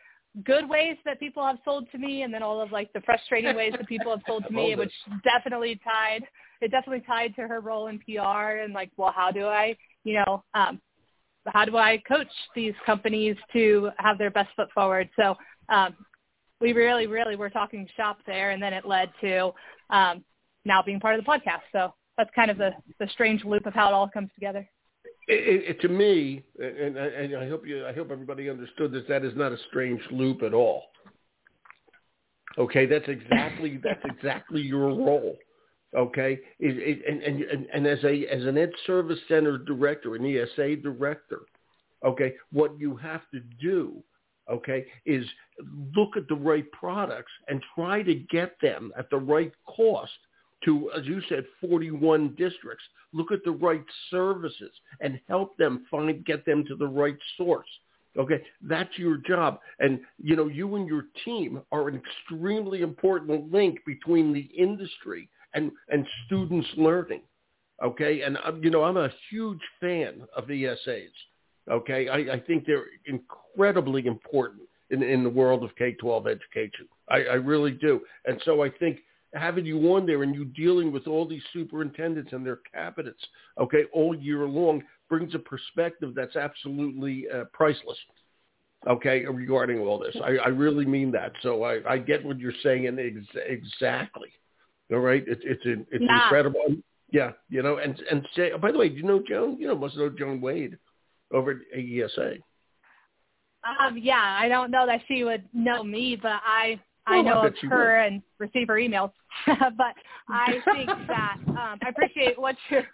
good 0.45 0.69
ways 0.69 0.97
that 1.05 1.21
people 1.21 1.47
have 1.47 1.59
sold 1.65 1.87
to 1.93 1.99
me 1.99 2.23
and 2.23 2.35
then 2.35 2.43
all 2.43 2.61
of 2.61 2.73
like 2.73 2.93
the 2.93 3.01
frustrating 3.03 3.55
ways 3.55 3.73
that 3.77 3.87
people 3.87 4.11
have 4.11 4.23
sold 4.27 4.45
to 4.45 4.53
me 4.53 4.75
which 4.75 4.93
definitely 5.23 5.81
tied 5.85 6.25
it 6.61 6.73
definitely 6.73 7.05
tied 7.07 7.33
to 7.37 7.43
her 7.43 7.61
role 7.61 7.87
in 7.87 8.01
PR 8.01 8.59
and 8.63 8.75
like 8.75 8.91
well 8.97 9.13
how 9.15 9.31
do 9.31 9.47
I 9.47 9.77
you 10.03 10.15
know 10.15 10.43
um 10.55 10.81
how 11.47 11.65
do 11.65 11.77
I 11.77 12.03
coach 12.09 12.29
these 12.55 12.75
companies 12.87 13.37
to 13.53 13.91
have 13.99 14.19
their 14.19 14.31
best 14.31 14.51
foot 14.57 14.69
forward? 14.73 15.09
So 15.17 15.37
um, 15.69 15.95
we 16.61 16.73
really, 16.73 17.07
really 17.07 17.37
were 17.37 17.51
talking 17.51 17.87
shop 17.97 18.19
there, 18.27 18.51
and 18.51 18.63
then 18.63 18.73
it 18.73 18.87
led 18.87 19.11
to 19.21 19.53
um, 19.91 20.25
now 20.65 20.83
being 20.83 21.01
part 21.01 21.19
of 21.19 21.25
the 21.25 21.31
podcast. 21.31 21.63
So 21.73 21.95
that's 22.17 22.31
kind 22.35 22.51
of 22.51 22.59
the, 22.59 22.71
the 22.99 23.09
strange 23.13 23.45
loop 23.45 23.67
of 23.67 23.75
how 23.75 23.89
it 23.89 23.93
all 23.93 24.09
comes 24.09 24.31
together. 24.35 24.69
It, 25.27 25.71
it, 25.71 25.81
to 25.81 25.89
me, 25.89 26.45
and, 26.59 26.97
and 26.97 27.37
I 27.37 27.49
hope 27.49 27.67
you, 27.67 27.87
I 27.87 27.93
hope 27.93 28.11
everybody 28.11 28.51
understood 28.51 28.93
this. 28.93 29.05
That 29.09 29.25
is 29.25 29.35
not 29.35 29.53
a 29.53 29.59
strange 29.69 30.01
loop 30.11 30.43
at 30.43 30.53
all. 30.53 30.85
Okay, 32.57 32.87
that's 32.87 33.09
exactly 33.09 33.81
that's 33.83 34.05
exactly 34.05 34.61
your 34.61 34.89
role. 34.89 35.37
Okay, 35.97 36.41
it, 36.59 36.77
it, 36.77 37.03
and, 37.09 37.23
and 37.23 37.67
and 37.73 37.87
as 37.87 38.03
a 38.03 38.27
as 38.27 38.45
an 38.47 38.59
Ed 38.59 38.73
Service 38.85 39.19
Center 39.29 39.59
director, 39.59 40.17
an 40.17 40.27
ESA 40.27 40.77
director, 40.77 41.43
okay, 42.05 42.35
what 42.53 42.79
you 42.81 42.97
have 42.97 43.23
to 43.33 43.41
do, 43.63 44.03
okay, 44.51 44.85
is 45.07 45.25
look 45.95 46.17
at 46.17 46.27
the 46.29 46.35
right 46.35 46.71
products 46.73 47.31
and 47.47 47.63
try 47.77 48.03
to 48.03 48.15
get 48.15 48.57
them 48.61 48.93
at 48.99 49.09
the 49.11 49.17
right 49.17 49.53
cost 49.67 50.11
to, 50.65 50.91
as 50.97 51.05
you 51.07 51.21
said, 51.29 51.45
41 51.61 52.31
districts. 52.31 52.85
Look 53.13 53.31
at 53.31 53.45
the 53.45 53.53
right 53.53 53.85
services 54.11 54.73
and 55.01 55.21
help 55.29 55.57
them 55.57 55.87
find, 55.91 56.25
get 56.25 56.45
them 56.45 56.65
to 56.67 56.75
the 56.75 56.87
right 56.87 57.19
source. 57.37 57.69
Okay, 58.17 58.43
that's 58.63 58.97
your 58.97 59.17
job. 59.17 59.59
And, 59.81 60.01
you 60.23 60.37
know, 60.37 60.47
you 60.47 60.77
and 60.77 60.87
your 60.87 61.07
team 61.25 61.61
are 61.73 61.89
an 61.89 62.01
extremely 62.01 62.83
important 62.83 63.53
link 63.53 63.81
between 63.85 64.33
the 64.33 64.49
industry 64.57 65.29
and, 65.55 65.71
and 65.89 66.07
students 66.27 66.69
learning. 66.77 67.23
Okay, 67.83 68.23
and, 68.23 68.39
you 68.63 68.71
know, 68.71 68.85
I'm 68.85 68.97
a 68.97 69.11
huge 69.31 69.61
fan 69.81 70.23
of 70.37 70.47
the 70.47 70.65
ESAs. 70.65 71.09
Okay, 71.71 72.09
I, 72.09 72.35
I 72.35 72.41
think 72.41 72.67
they're 72.67 72.87
incredibly 73.07 74.07
important 74.07 74.63
in, 74.91 75.03
in 75.03 75.25
the 75.25 75.31
world 75.31 75.65
of 75.65 75.75
K-12 75.77 76.27
education. 76.27 76.87
I, 77.09 77.25
I 77.25 77.35
really 77.35 77.73
do. 77.73 78.01
And 78.27 78.41
so 78.45 78.63
I 78.63 78.71
think 78.71 79.01
having 79.35 79.67
you 79.67 79.95
on 79.95 80.07
there 80.07 80.23
and 80.23 80.35
you 80.35 80.45
dealing 80.45 80.93
with 80.93 81.07
all 81.07 81.27
these 81.27 81.43
superintendents 81.53 82.33
and 82.33 82.47
their 82.47 82.61
cabinets, 82.73 83.23
okay, 83.59 83.85
all 83.93 84.15
year 84.15 84.47
long 84.47 84.83
brings 85.09 85.35
a 85.35 85.39
perspective 85.39 86.13
that's 86.15 86.37
absolutely 86.37 87.27
uh, 87.35 87.45
priceless. 87.53 87.99
Okay, 88.87 89.25
regarding 89.25 89.79
all 89.81 89.99
this, 89.99 90.15
I, 90.23 90.37
I 90.37 90.49
really 90.49 90.85
mean 90.85 91.11
that. 91.13 91.33
So 91.43 91.63
I, 91.63 91.95
I 91.95 91.99
get 91.99 92.23
what 92.23 92.39
you're 92.39 92.53
saying, 92.63 92.87
and 92.87 93.01
ex- 93.01 93.43
exactly. 93.47 94.29
All 94.95 95.01
right, 95.01 95.27
it, 95.27 95.41
it's 95.43 95.63
it's 95.65 96.05
nah. 96.05 96.25
incredible. 96.25 96.65
Yeah, 97.11 97.33
you 97.49 97.63
know, 97.63 97.79
and 97.79 98.01
and 98.11 98.27
say. 98.37 98.53
Oh, 98.55 98.59
by 98.59 98.71
the 98.73 98.79
way, 98.79 98.89
do 98.89 98.97
you 98.97 99.03
know 99.03 99.23
Joan? 99.27 99.59
You 99.59 99.69
know, 99.69 99.77
must 99.77 99.97
know 99.97 100.09
Joan 100.09 100.41
Wade 100.41 100.79
over 101.33 101.51
at 101.51 101.57
AESA. 101.77 102.39
Um, 103.81 103.99
yeah, 103.99 104.39
I 104.41 104.49
don't 104.49 104.71
know 104.71 104.87
that 104.87 105.01
she 105.09 105.25
would 105.25 105.45
know 105.53 105.83
me, 105.83 106.17
but 106.21 106.41
I 106.47 106.81
I 107.07 107.23
know 107.23 107.47
of 107.47 107.55
her 107.63 107.99
would. 107.99 108.13
and 108.13 108.23
receive 108.39 108.69
her 108.69 108.75
emails. 108.75 109.11
but 109.47 109.95
I 110.29 110.61
think 110.73 110.89
that 111.09 111.39
um, 111.49 111.79
I 111.83 111.89
appreciate 111.89 112.39
what 112.39 112.57
you're 112.71 112.87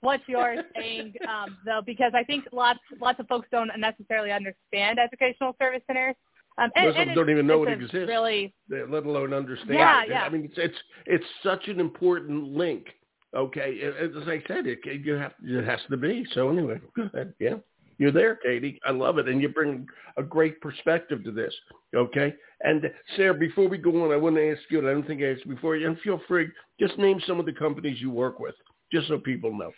what 0.00 0.20
you're 0.26 0.56
saying 0.74 1.14
um, 1.28 1.56
though, 1.64 1.80
because 1.84 2.12
I 2.14 2.24
think 2.24 2.44
lots 2.52 2.80
lots 3.00 3.20
of 3.20 3.26
folks 3.26 3.48
don't 3.50 3.70
necessarily 3.78 4.32
understand 4.32 4.98
educational 4.98 5.54
service 5.60 5.82
centers. 5.86 6.14
Um, 6.58 6.70
and, 6.74 6.86
Most 6.86 6.98
of 6.98 7.06
them 7.06 7.14
don't 7.14 7.30
even 7.30 7.46
know 7.46 7.64
it 7.64 7.72
exists, 7.72 8.08
really, 8.08 8.54
let 8.70 9.04
alone 9.04 9.34
understand. 9.34 9.74
Yeah, 9.74 10.02
it. 10.02 10.08
yeah. 10.08 10.22
I 10.22 10.28
mean, 10.30 10.44
it's 10.44 10.56
it's 10.56 10.78
it's 11.04 11.24
such 11.42 11.68
an 11.68 11.80
important 11.80 12.44
link. 12.56 12.86
Okay, 13.34 13.80
as 13.82 14.10
I 14.26 14.42
said, 14.48 14.66
it 14.66 14.78
you 14.84 15.14
have 15.14 15.32
it 15.42 15.64
has 15.64 15.80
to 15.90 15.96
be. 15.96 16.26
So 16.32 16.48
anyway, 16.48 16.80
go 16.96 17.10
ahead. 17.12 17.34
Yeah. 17.38 17.56
You're 17.98 18.12
there, 18.12 18.36
Katie. 18.36 18.78
I 18.84 18.90
love 18.90 19.18
it. 19.18 19.28
And 19.28 19.40
you 19.40 19.48
bring 19.48 19.86
a 20.16 20.22
great 20.22 20.60
perspective 20.60 21.24
to 21.24 21.30
this. 21.30 21.54
Okay. 21.94 22.34
And 22.62 22.90
Sarah, 23.16 23.34
before 23.34 23.68
we 23.68 23.78
go 23.78 24.04
on, 24.04 24.12
I 24.12 24.16
want 24.16 24.36
to 24.36 24.52
ask 24.52 24.60
you, 24.70 24.78
and 24.78 24.88
I 24.88 24.92
don't 24.92 25.06
think 25.06 25.22
I 25.22 25.32
asked 25.32 25.48
before, 25.48 25.76
and 25.76 25.98
feel 26.00 26.20
free, 26.28 26.48
just 26.78 26.98
name 26.98 27.20
some 27.26 27.40
of 27.40 27.46
the 27.46 27.52
companies 27.52 28.00
you 28.00 28.10
work 28.10 28.38
with, 28.38 28.54
just 28.92 29.08
so 29.08 29.18
people 29.18 29.56
know. 29.56 29.72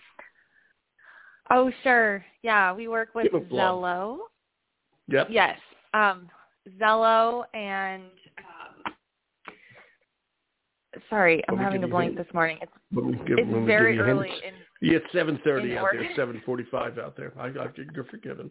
Oh, 1.50 1.70
sure. 1.82 2.25
Yeah, 2.42 2.73
we 2.73 2.88
work 2.88 3.14
with 3.14 3.32
Zello. 3.32 4.18
Yep. 5.08 5.28
Yes. 5.30 5.58
Um, 5.94 6.28
Zello 6.80 7.44
and 7.54 8.02
um, 8.38 8.94
sorry, 11.10 11.42
I'm 11.48 11.56
having 11.56 11.84
a 11.84 11.88
blank 11.88 12.16
this 12.16 12.26
morning. 12.34 12.58
It's, 12.62 12.72
give, 13.26 13.38
it's 13.38 13.66
very 13.66 13.98
early 13.98 14.30
in 14.30 14.54
yeah, 14.80 14.98
it's 14.98 15.12
seven 15.12 15.40
thirty 15.44 15.76
out 15.76 15.88
there. 15.92 16.08
Seven 16.14 16.40
forty-five 16.46 16.98
out 16.98 17.16
there. 17.16 17.32
I, 17.38 17.46
I 17.46 17.66
you're 17.94 18.04
forgiven. 18.04 18.50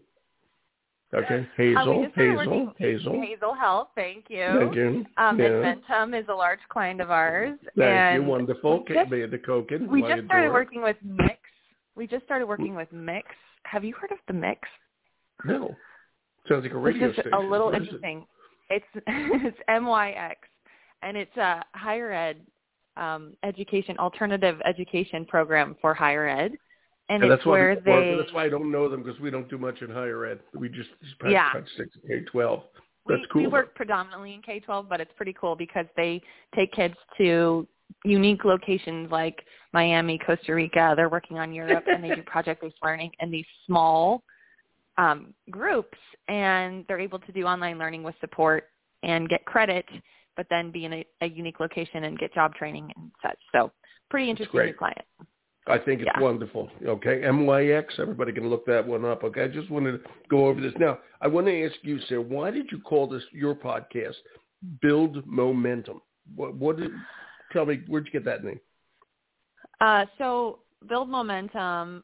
Okay, 1.14 1.48
Hazel, 1.56 2.04
um, 2.04 2.12
Hazel, 2.14 2.74
Hazel, 2.78 3.22
Hazel 3.22 3.54
Health. 3.54 3.88
Thank 3.96 4.26
you. 4.28 4.46
Thank 4.60 4.76
you. 4.76 5.06
Um, 5.16 5.40
yeah. 5.40 5.46
Edmentum 5.46 6.20
is 6.20 6.26
a 6.28 6.34
large 6.34 6.60
client 6.68 7.00
of 7.00 7.12
ours. 7.12 7.58
Thank 7.78 7.88
and 7.88 8.24
you. 8.24 8.30
Wonderful. 8.30 8.84
Just, 8.90 9.10
the 9.10 9.40
Koken. 9.48 9.88
We 9.88 10.02
just 10.02 10.26
started 10.26 10.52
working 10.52 10.82
with 10.82 10.98
Mix. 11.02 11.40
We 11.96 12.08
just 12.08 12.26
started 12.26 12.46
working 12.46 12.76
with 12.76 12.92
Mix. 12.92 13.30
Have 13.64 13.86
you 13.86 13.94
heard 13.94 14.12
of 14.12 14.18
the 14.28 14.34
Mix? 14.34 14.68
No. 15.46 15.74
Sounds 16.50 16.64
like 16.64 16.74
a 16.74 16.78
radio 16.78 17.12
station. 17.14 17.34
a 17.34 17.40
little 17.40 17.68
what 17.68 17.82
interesting. 17.82 18.26
It? 18.70 18.84
It's 18.96 19.06
it's 19.08 19.58
MYX, 19.70 20.36
and 21.04 21.18
it's 21.18 21.36
a 21.38 21.64
higher 21.74 22.12
ed 22.12 22.38
um, 22.98 23.34
education, 23.44 23.98
alternative 23.98 24.60
education 24.66 25.26
program 25.26 25.76
for 25.82 25.94
higher 25.94 26.28
ed. 26.28 26.54
And 27.10 27.24
yeah, 27.24 27.30
it's 27.30 27.40
that's 27.40 27.46
where 27.46 27.76
why, 27.76 27.82
they. 27.86 28.16
That's 28.18 28.34
why 28.34 28.46
I 28.46 28.50
don't 28.50 28.72
know 28.72 28.90
them 28.90 29.04
because 29.04 29.20
we 29.20 29.30
don't 29.30 29.50
do 29.50 29.58
much 29.58 29.82
in 29.82 29.90
higher 29.90 30.26
ed. 30.26 30.40
We 30.54 30.70
just 30.70 30.90
yeah. 31.28 31.54
six 31.78 31.90
K 32.06 32.22
twelve. 32.32 32.64
That's 33.08 33.22
we, 33.22 33.28
cool. 33.32 33.42
We 33.44 33.48
work 33.48 33.76
predominantly 33.76 34.34
in 34.34 34.42
K 34.42 34.60
twelve, 34.60 34.90
but 34.90 35.00
it's 35.00 35.12
pretty 35.16 35.34
cool 35.40 35.56
because 35.56 35.86
they 35.96 36.22
take 36.56 36.74
kids 36.74 36.96
to 37.18 37.66
unique 38.04 38.44
locations 38.44 39.10
like 39.10 39.46
Miami, 39.74 40.20
Costa 40.26 40.54
Rica. 40.54 40.94
They're 40.98 41.10
working 41.10 41.38
on 41.38 41.54
Europe, 41.54 41.86
and 41.88 42.04
they 42.04 42.14
do 42.14 42.22
project 42.26 42.62
based 42.62 42.76
learning 42.84 43.12
in 43.22 43.32
these 43.32 43.46
small 43.66 44.24
um, 44.98 45.34
groups, 45.50 45.98
and 46.28 46.86
they're 46.88 47.00
able 47.00 47.20
to 47.20 47.32
do 47.32 47.44
online 47.44 47.78
learning 47.78 48.04
with 48.04 48.16
support 48.20 48.70
and 49.04 49.30
get 49.30 49.46
credit 49.46 49.86
but 50.38 50.46
then 50.50 50.72
be 50.72 50.86
in 50.86 50.94
a, 50.94 51.06
a 51.22 51.28
unique 51.28 51.60
location 51.60 52.06
and 52.06 52.18
get 52.18 52.34
job 52.34 52.54
training 52.54 52.90
and 52.96 53.12
such. 53.22 53.38
So 53.52 53.72
pretty 54.10 54.30
interesting 54.30 54.66
new 54.66 54.74
client. 54.74 55.02
I 55.70 55.78
think 55.78 56.00
it's 56.00 56.10
yeah. 56.16 56.22
wonderful. 56.22 56.70
Okay, 56.86 57.22
MYX, 57.24 58.00
everybody 58.00 58.32
can 58.32 58.50
look 58.50 58.66
that 58.68 58.88
one 58.88 59.04
up. 59.04 59.26
Okay, 59.26 59.44
I 59.44 59.48
just 59.50 59.70
wanted 59.70 60.04
to 60.04 60.10
go 60.30 60.48
over 60.48 60.62
this. 60.62 60.72
Now, 60.80 61.00
I 61.20 61.28
want 61.28 61.48
to 61.48 61.66
ask 61.66 61.76
you, 61.82 62.00
Sarah, 62.08 62.22
why 62.22 62.52
did 62.52 62.68
you 62.72 62.80
call 62.80 63.06
this 63.08 63.24
your 63.34 63.54
podcast, 63.54 64.16
Build 64.82 65.28
Momentum? 65.28 66.02
What, 66.36 66.56
what 66.56 66.78
did, 66.78 66.92
tell 67.52 67.66
me, 67.66 67.82
where'd 67.88 68.06
you 68.06 68.14
get 68.14 68.24
that 68.24 68.46
name? 68.46 68.62
Uh, 69.82 70.06
so 70.18 70.60
Build 70.88 71.10
Momentum 71.10 72.02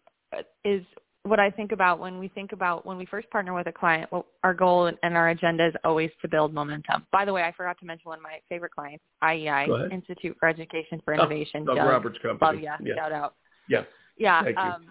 is 0.65 0.83
what 1.23 1.39
I 1.39 1.49
think 1.49 1.71
about 1.71 1.99
when 1.99 2.19
we 2.19 2.27
think 2.27 2.51
about 2.51 2.85
when 2.85 2.97
we 2.97 3.05
first 3.05 3.29
partner 3.29 3.53
with 3.53 3.67
a 3.67 3.71
client, 3.71 4.11
well, 4.11 4.25
our 4.43 4.53
goal 4.53 4.87
and 4.87 5.17
our 5.17 5.29
agenda 5.29 5.67
is 5.67 5.73
always 5.85 6.11
to 6.21 6.27
build 6.27 6.53
momentum. 6.53 7.07
By 7.11 7.23
the 7.23 7.31
way, 7.31 7.43
I 7.43 7.53
forgot 7.53 7.79
to 7.79 7.85
mention 7.85 8.09
one 8.09 8.19
of 8.19 8.23
my 8.23 8.39
favorite 8.49 8.73
clients, 8.73 9.03
IEI, 9.23 9.91
Institute 9.91 10.35
for 10.37 10.49
Education 10.49 11.01
for 11.05 11.13
Innovation. 11.13 11.65
Oh, 11.69 11.75
Robert's 11.75 12.19
company. 12.21 12.65
Love. 12.65 12.79
Yeah. 12.83 12.95
Shout 12.95 13.11
out. 13.13 13.35
Yeah. 13.69 13.83
Yeah. 14.17 14.43
Thank 14.43 14.57
um, 14.57 14.83
you. 14.83 14.89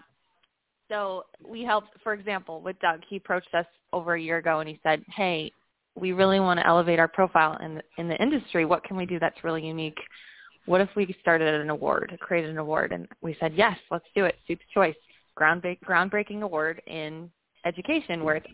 So 0.89 1.25
we 1.47 1.63
helped, 1.63 1.89
for 2.03 2.13
example, 2.13 2.61
with 2.61 2.79
Doug. 2.79 3.01
He 3.07 3.17
approached 3.17 3.53
us 3.53 3.65
over 3.93 4.15
a 4.15 4.21
year 4.21 4.37
ago 4.37 4.59
and 4.59 4.67
he 4.67 4.79
said, 4.81 5.03
"Hey, 5.15 5.51
we 5.95 6.13
really 6.13 6.39
want 6.39 6.59
to 6.59 6.65
elevate 6.65 6.97
our 6.97 7.07
profile 7.07 7.57
in 7.63 7.75
the, 7.75 7.83
in 7.99 8.07
the 8.07 8.19
industry. 8.19 8.65
What 8.65 8.83
can 8.83 8.97
we 8.97 9.05
do 9.05 9.19
that's 9.19 9.43
really 9.43 9.65
unique? 9.65 9.99
What 10.65 10.81
if 10.81 10.89
we 10.95 11.15
started 11.21 11.61
an 11.61 11.69
award, 11.69 12.17
created 12.19 12.49
an 12.49 12.57
award?" 12.57 12.91
And 12.91 13.07
we 13.21 13.37
said, 13.39 13.53
"Yes, 13.55 13.77
let's 13.91 14.05
do 14.15 14.25
it. 14.25 14.35
Supes' 14.47 14.63
Choice." 14.73 14.95
Groundbreaking 15.37 16.41
award 16.41 16.81
in 16.87 17.29
education 17.65 18.23
where 18.23 18.37
it's 18.37 18.47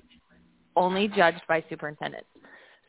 only 0.75 1.07
judged 1.07 1.41
by 1.47 1.63
superintendents. 1.69 2.27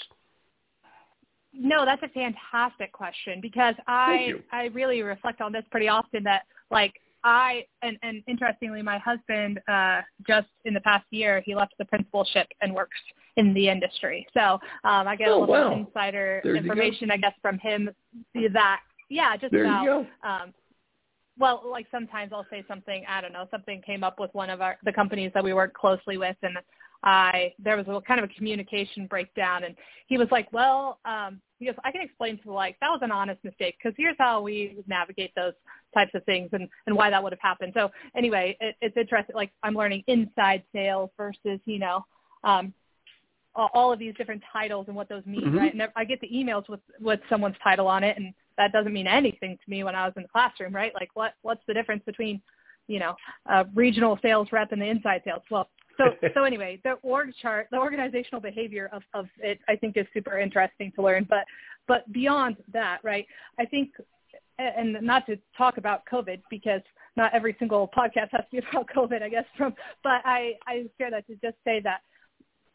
No, 1.53 1.85
that's 1.85 2.03
a 2.03 2.09
fantastic 2.09 2.91
question 2.91 3.39
because 3.41 3.75
I 3.87 4.33
I 4.51 4.65
really 4.65 5.01
reflect 5.01 5.41
on 5.41 5.51
this 5.51 5.63
pretty 5.71 5.87
often 5.87 6.23
that 6.23 6.43
like 6.69 6.93
I 7.23 7.65
and, 7.81 7.97
and 8.03 8.23
interestingly 8.27 8.81
my 8.81 8.97
husband 8.99 9.59
uh 9.67 10.01
just 10.27 10.47
in 10.65 10.73
the 10.73 10.81
past 10.81 11.05
year 11.09 11.41
he 11.45 11.55
left 11.55 11.73
the 11.77 11.85
principalship 11.85 12.47
and 12.61 12.73
works 12.73 12.97
in 13.35 13.53
the 13.53 13.69
industry. 13.69 14.27
So 14.33 14.59
um 14.83 15.07
I 15.07 15.15
get 15.15 15.29
oh, 15.29 15.39
a 15.39 15.41
little 15.41 15.55
wow. 15.55 15.69
bit 15.69 15.87
insider 15.87 16.41
there 16.43 16.55
information 16.55 17.11
I 17.11 17.17
guess 17.17 17.33
from 17.41 17.57
him 17.59 17.89
that 18.53 18.79
yeah, 19.09 19.35
just 19.37 19.51
there 19.51 19.65
about 19.65 20.05
um 20.23 20.53
well, 21.39 21.61
like 21.69 21.85
sometimes 21.91 22.31
I'll 22.33 22.47
say 22.49 22.63
something, 22.67 23.05
I 23.07 23.21
don't 23.21 23.31
know, 23.31 23.47
something 23.51 23.79
came 23.83 24.03
up 24.03 24.19
with 24.19 24.33
one 24.33 24.49
of 24.49 24.59
our 24.61 24.77
the 24.83 24.93
companies 24.93 25.31
that 25.33 25.43
we 25.43 25.53
work 25.53 25.73
closely 25.73 26.17
with 26.17 26.37
and 26.43 26.57
I 27.03 27.53
there 27.59 27.77
was 27.77 27.85
a 27.87 28.01
kind 28.01 28.19
of 28.19 28.29
a 28.29 28.33
communication 28.33 29.05
breakdown 29.07 29.63
and 29.63 29.75
he 30.07 30.17
was 30.17 30.27
like, 30.31 30.51
"Well, 30.51 30.99
um 31.05 31.41
goes, 31.65 31.75
I 31.83 31.91
can 31.91 32.01
explain 32.01 32.39
to 32.43 32.51
like 32.51 32.77
that 32.81 32.89
was 32.89 32.99
an 33.01 33.11
honest 33.11 33.43
mistake 33.43 33.75
because 33.81 33.95
here's 33.97 34.15
how 34.17 34.41
we 34.41 34.77
navigate 34.87 35.33
those 35.35 35.53
types 35.93 36.11
of 36.13 36.23
things 36.25 36.49
and 36.53 36.69
and 36.85 36.95
why 36.95 37.09
that 37.09 37.21
would 37.21 37.33
have 37.33 37.41
happened." 37.41 37.73
So 37.75 37.89
anyway, 38.15 38.55
it, 38.59 38.75
it's 38.81 38.97
interesting 38.97 39.35
like 39.35 39.51
I'm 39.63 39.75
learning 39.75 40.03
inside 40.07 40.63
sales 40.73 41.09
versus, 41.17 41.59
you 41.65 41.79
know, 41.79 42.05
um 42.43 42.73
all 43.73 43.91
of 43.91 43.97
these 43.97 44.13
different 44.15 44.43
titles 44.53 44.85
and 44.87 44.95
what 44.95 45.09
those 45.09 45.25
mean, 45.25 45.41
mm-hmm. 45.41 45.57
right? 45.57 45.73
And 45.73 45.81
I 45.95 46.05
get 46.05 46.21
the 46.21 46.29
emails 46.29 46.69
with 46.69 46.79
with 46.99 47.19
someone's 47.29 47.55
title 47.63 47.87
on 47.87 48.03
it 48.03 48.15
and 48.17 48.33
that 48.57 48.71
doesn't 48.71 48.93
mean 48.93 49.07
anything 49.07 49.57
to 49.63 49.69
me 49.69 49.83
when 49.83 49.95
I 49.95 50.05
was 50.05 50.13
in 50.15 50.23
the 50.23 50.29
classroom, 50.29 50.73
right? 50.73 50.93
Like 50.93 51.09
what 51.13 51.33
what's 51.41 51.61
the 51.67 51.73
difference 51.73 52.03
between, 52.05 52.41
you 52.87 52.99
know, 52.99 53.15
a 53.47 53.65
regional 53.73 54.19
sales 54.21 54.49
rep 54.51 54.71
and 54.71 54.81
the 54.81 54.85
inside 54.85 55.21
sales? 55.25 55.41
Well, 55.49 55.69
so 55.97 56.05
so 56.33 56.43
anyway, 56.43 56.79
the 56.83 56.93
org 57.03 57.33
chart, 57.41 57.67
the 57.71 57.77
organizational 57.77 58.41
behavior 58.41 58.89
of 58.91 59.03
of 59.13 59.27
it, 59.39 59.59
I 59.67 59.75
think 59.75 59.97
is 59.97 60.05
super 60.13 60.39
interesting 60.39 60.91
to 60.95 61.01
learn. 61.01 61.25
But 61.29 61.45
but 61.87 62.11
beyond 62.11 62.57
that, 62.73 62.99
right? 63.03 63.25
I 63.59 63.65
think, 63.65 63.91
and 64.59 64.97
not 65.01 65.25
to 65.27 65.37
talk 65.57 65.77
about 65.77 66.03
COVID 66.11 66.41
because 66.49 66.81
not 67.15 67.33
every 67.33 67.55
single 67.59 67.89
podcast 67.95 68.29
has 68.31 68.43
to 68.51 68.61
be 68.61 68.67
about 68.71 68.87
COVID, 68.95 69.21
I 69.21 69.29
guess. 69.29 69.45
From 69.57 69.73
but 70.03 70.21
I 70.25 70.53
I 70.65 70.85
share 70.97 71.11
that 71.11 71.27
to 71.27 71.35
just 71.35 71.57
say 71.63 71.81
that. 71.81 72.01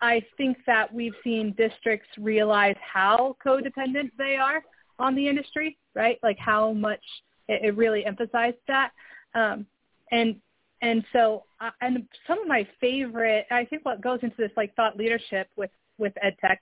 I 0.01 0.21
think 0.37 0.57
that 0.67 0.93
we've 0.93 1.15
seen 1.23 1.55
districts 1.57 2.09
realize 2.19 2.75
how 2.81 3.37
codependent 3.45 4.11
they 4.19 4.35
are 4.35 4.61
on 4.99 5.15
the 5.15 5.29
industry, 5.29 5.79
right? 5.95 6.19
Like 6.25 6.39
how 6.41 6.73
much 6.73 7.03
it, 7.47 7.65
it 7.65 7.77
really 7.77 8.05
emphasized 8.05 8.57
that. 8.67 8.91
Um, 9.37 9.65
and 10.11 10.37
and 10.83 11.05
so 11.13 11.45
uh, 11.61 11.71
and 11.81 12.07
some 12.27 12.41
of 12.41 12.49
my 12.49 12.67
favorite 12.81 13.47
i 13.51 13.65
think 13.65 13.85
what 13.85 14.03
goes 14.03 14.19
into 14.23 14.37
this 14.37 14.51
like 14.57 14.75
thought 14.75 14.97
leadership 14.97 15.49
with 15.57 15.71
with 15.99 16.13
edtech 16.25 16.59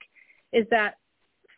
is 0.53 0.65
that 0.69 0.95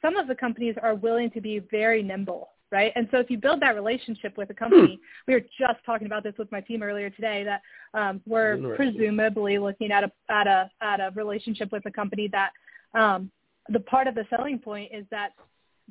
some 0.02 0.15
of 0.15 0.28
the 0.28 0.36
companies 0.36 0.76
are 0.82 0.95
willing 0.95 1.30
to 1.30 1.41
be 1.41 1.60
very 1.71 2.02
nimble 2.02 2.49
right 2.71 2.91
and 2.95 3.08
so 3.12 3.17
if 3.17 3.30
you 3.30 3.38
build 3.38 3.62
that 3.62 3.76
relationship 3.76 4.36
with 4.38 4.49
a 4.49 4.54
company 4.54 4.95
hmm. 4.95 5.21
we 5.28 5.34
were 5.34 5.41
just 5.60 5.84
talking 5.86 6.08
about 6.08 6.23
this 6.23 6.34
with 6.38 6.52
my 6.52 6.62
team 6.62 6.82
earlier 6.82 7.10
today 7.10 7.43
that 7.43 7.62
um, 7.93 8.21
we're 8.26 8.76
presumably 8.76 9.58
looking 9.58 9.91
at 9.91 10.04
a 10.04 10.12
at 10.30 10.47
a 10.47 10.69
at 10.82 10.99
a 10.99 11.12
relationship 11.15 11.71
with 11.71 11.86
a 11.86 11.91
company 11.91 12.30
that 12.32 12.52
um, 12.97 13.30
the 13.69 13.80
part 13.80 14.08
of 14.08 14.15
the 14.15 14.26
selling 14.30 14.60
point 14.60 14.91
is 14.93 15.06
that 15.12 15.32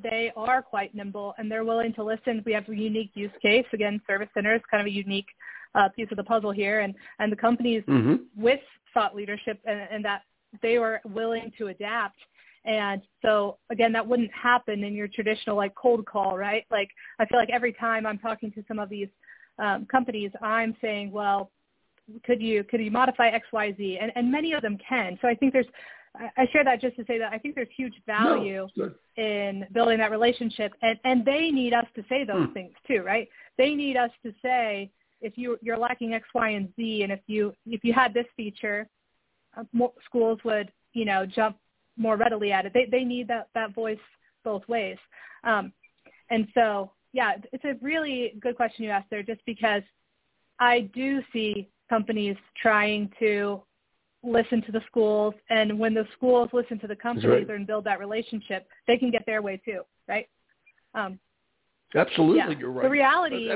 they 0.03 0.33
are 0.37 0.63
quite 0.63 0.95
nimble 0.95 1.35
and 1.39 1.51
they're 1.51 1.65
willing 1.65 1.93
to 1.95 2.03
listen. 2.03 2.43
We 2.47 2.53
have 2.53 2.69
a 2.69 2.75
unique 2.75 3.11
use 3.15 3.31
case. 3.41 3.67
Again, 3.73 4.01
service 4.07 4.29
center 4.35 4.55
is 4.55 4.63
kind 4.71 4.81
of 4.81 4.87
a 4.87 4.91
unique 4.91 5.27
uh, 5.75 5.89
piece 5.91 6.09
of 6.11 6.17
the 6.17 6.25
puzzle 6.25 6.51
here, 6.51 6.81
and 6.81 6.95
and 7.19 7.31
the 7.31 7.37
companies 7.37 7.83
mm-hmm. 7.89 8.17
with 8.37 8.61
thought 8.95 9.15
leadership 9.15 9.59
and, 9.65 9.81
and 9.91 10.05
that 10.05 10.23
they 10.61 10.79
were 10.79 11.01
willing 11.05 11.53
to 11.59 11.69
adapt. 11.69 12.19
And 12.65 13.03
so 13.23 13.59
again, 13.71 13.93
that 13.93 14.07
wouldn't 14.07 14.31
happen 14.33 14.85
in 14.85 14.95
your 14.95 15.09
traditional 15.09 15.57
like 15.57 15.75
cold 15.75 16.07
call, 16.07 16.37
right? 16.37 16.65
Like 16.71 16.91
I 17.19 17.27
feel 17.27 17.39
like 17.39 17.51
every 17.51 17.73
time 17.73 18.07
I'm 18.07 18.19
talking 18.19 18.53
to 18.53 18.65
some 18.69 18.79
of 18.79 18.89
these 18.89 19.09
um, 19.59 19.87
companies, 19.91 20.31
I'm 20.41 20.77
saying, 20.81 21.11
well, 21.11 21.51
could 22.25 22.41
you 22.43 22.65
could 22.65 22.81
you 22.81 22.91
modify 22.91 23.29
X 23.29 23.47
Y 23.53 23.75
Z? 23.77 23.99
And 24.01 24.13
and 24.15 24.31
many 24.31 24.53
of 24.53 24.63
them 24.63 24.79
can. 24.87 25.19
So 25.21 25.29
I 25.29 25.35
think 25.35 25.53
there's 25.53 25.67
I 26.15 26.47
share 26.53 26.63
that 26.65 26.81
just 26.81 26.97
to 26.97 27.05
say 27.07 27.19
that 27.19 27.33
I 27.33 27.39
think 27.39 27.55
there's 27.55 27.69
huge 27.75 27.95
value 28.07 28.69
no, 28.77 28.91
in 29.17 29.67
building 29.73 29.99
that 29.99 30.11
relationship, 30.11 30.73
and 30.83 30.99
and 31.05 31.25
they 31.25 31.51
need 31.51 31.73
us 31.73 31.87
to 31.97 32.05
say 32.09 32.25
those 32.25 32.47
hmm. 32.49 32.53
things 32.53 32.75
too, 32.87 33.03
right? 33.03 33.29
They 33.57 33.75
need 33.75 33.97
us 33.97 34.11
to 34.25 34.35
say, 34.43 34.91
if 35.23 35.39
you 35.39 35.57
you're 35.63 35.79
lacking 35.79 36.15
X, 36.15 36.29
Y, 36.35 36.51
and 36.51 36.69
Z, 36.77 37.03
and 37.03 37.13
if 37.13 37.21
you 37.27 37.55
if 37.67 37.83
you 37.85 37.93
had 37.93 38.13
this 38.13 38.27
feature, 38.37 38.89
uh, 39.57 39.65
more, 39.73 39.93
schools 40.05 40.39
would 40.45 40.71
you 40.93 41.05
know 41.05 41.25
jump 41.25 41.57
more 41.97 42.17
readily 42.17 42.53
at 42.53 42.67
it. 42.67 42.73
They 42.75 42.87
they 42.91 43.05
need 43.05 43.29
that 43.29 43.49
that 43.55 43.75
voice 43.75 43.99
both 44.45 44.67
ways, 44.69 44.99
um, 45.45 45.73
and 46.31 46.47
so 46.55 46.93
yeah, 47.13 47.35
it's 47.53 47.65
a 47.65 47.75
really 47.83 48.35
good 48.41 48.57
question 48.57 48.85
you 48.85 48.91
asked 48.91 49.11
there, 49.11 49.23
just 49.23 49.45
because 49.47 49.83
I 50.59 50.91
do 50.95 51.23
see 51.33 51.69
companies 51.89 52.37
trying 52.61 53.11
to 53.19 53.63
listen 54.23 54.63
to 54.63 54.73
the 54.73 54.81
schools, 54.87 55.35
and 55.51 55.79
when 55.79 55.95
the 55.95 56.07
schools 56.17 56.49
listen 56.53 56.79
to 56.81 56.87
the 56.87 56.97
companies 56.97 57.47
right. 57.49 57.57
and 57.57 57.67
build 57.67 57.85
that 57.85 57.99
relationship, 57.99 58.67
they 58.87 58.97
can 58.97 59.11
get 59.11 59.25
their 59.27 59.43
way 59.43 59.61
too, 59.65 59.83
right? 60.09 60.29
Um, 60.95 61.19
Absolutely, 61.95 62.39
yeah. 62.39 62.59
you're 62.59 62.71
right. 62.71 62.85
The 62.85 62.91
reality, 62.91 63.51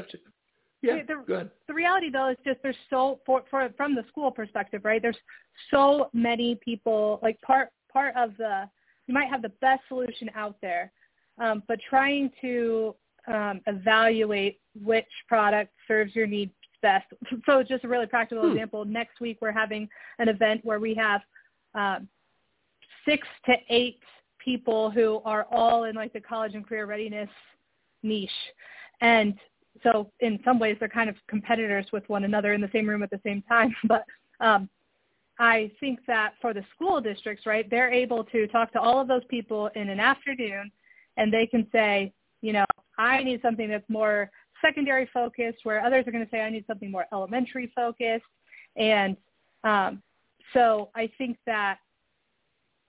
yeah, 0.83 1.03
the, 1.07 1.23
good. 1.27 1.51
The 1.69 1.75
reality 1.75 2.11
though 2.11 2.31
is 2.31 2.37
just 2.45 2.61
there's 2.63 2.77
so 2.91 3.21
for, 3.27 3.43
for 3.51 3.69
from 3.77 3.95
the 3.95 4.05
school 4.09 4.31
perspective, 4.31 4.85
right? 4.85 5.01
There's 5.01 5.17
so 5.71 6.11
many 6.13 6.57
people. 6.57 7.19
Like 7.23 7.41
part 7.41 7.71
part 7.93 8.15
of 8.17 8.37
the 8.37 8.69
you 9.07 9.15
might 9.15 9.29
have 9.29 9.43
the 9.43 9.53
best 9.61 9.83
solution 9.89 10.31
out 10.35 10.57
there, 10.61 10.93
um, 11.39 11.63
but 11.69 11.79
trying 11.89 12.31
to 12.41 12.95
um, 13.27 13.61
evaluate 13.67 14.61
which 14.85 15.07
product 15.29 15.73
serves 15.89 16.15
your 16.15 16.27
needs 16.27 16.53
best. 16.83 17.07
So 17.47 17.63
just 17.63 17.85
a 17.85 17.89
really 17.89 18.07
practical 18.07 18.45
hmm. 18.45 18.53
example. 18.53 18.85
Next 18.85 19.21
week 19.21 19.39
we're 19.41 19.53
having 19.53 19.89
an 20.19 20.29
event 20.29 20.65
where 20.65 20.79
we 20.79 20.95
have 20.95 21.21
um, 21.75 22.09
six 23.09 23.27
to 23.47 23.55
eight 23.69 24.01
people 24.39 24.91
who 24.91 25.21
are 25.25 25.47
all 25.51 25.85
in 25.85 25.97
like 25.97 26.13
the 26.13 26.21
college 26.21 26.55
and 26.55 26.67
career 26.67 26.87
readiness 26.87 27.29
niche, 28.03 28.31
and 29.01 29.35
so 29.83 30.11
in 30.21 30.39
some 30.45 30.59
ways 30.59 30.77
they're 30.79 30.89
kind 30.89 31.09
of 31.09 31.17
competitors 31.29 31.87
with 31.93 32.09
one 32.09 32.25
another 32.25 32.53
in 32.53 32.61
the 32.61 32.71
same 32.73 32.89
room 32.89 33.03
at 33.03 33.11
the 33.11 33.21
same 33.25 33.43
time. 33.43 33.75
But 33.85 34.05
um, 34.41 34.69
I 35.39 35.71
think 35.81 36.01
that 36.07 36.35
for 36.41 36.55
the 36.55 36.65
school 36.75 37.01
districts, 37.01 37.47
right, 37.47 37.69
they're 37.69 37.93
able 37.93 38.25
to 38.25 38.47
talk 38.49 38.73
to 38.73 38.81
all 38.81 39.01
of 39.01 39.09
those 39.09 39.25
people 39.29 39.71
in 39.75 39.89
an 39.89 40.01
afternoon, 40.01 40.71
and 41.17 41.33
they 41.33 41.47
can 41.47 41.67
say, 41.73 42.13
you 42.41 42.53
know, 42.53 42.65
I 42.99 43.23
need 43.23 43.43
something 43.43 43.69
that's 43.69 43.89
more 43.89 44.31
secondary 44.65 45.09
focused, 45.13 45.59
where 45.65 45.85
others 45.85 46.07
are 46.07 46.13
going 46.13 46.25
to 46.25 46.31
say 46.31 46.41
I 46.41 46.51
need 46.51 46.65
something 46.67 46.91
more 46.91 47.07
elementary 47.13 47.71
focused, 47.75 48.25
and 48.77 49.17
um, 49.65 50.03
so 50.55 50.91
I 50.95 51.11
think 51.19 51.37
that 51.47 51.79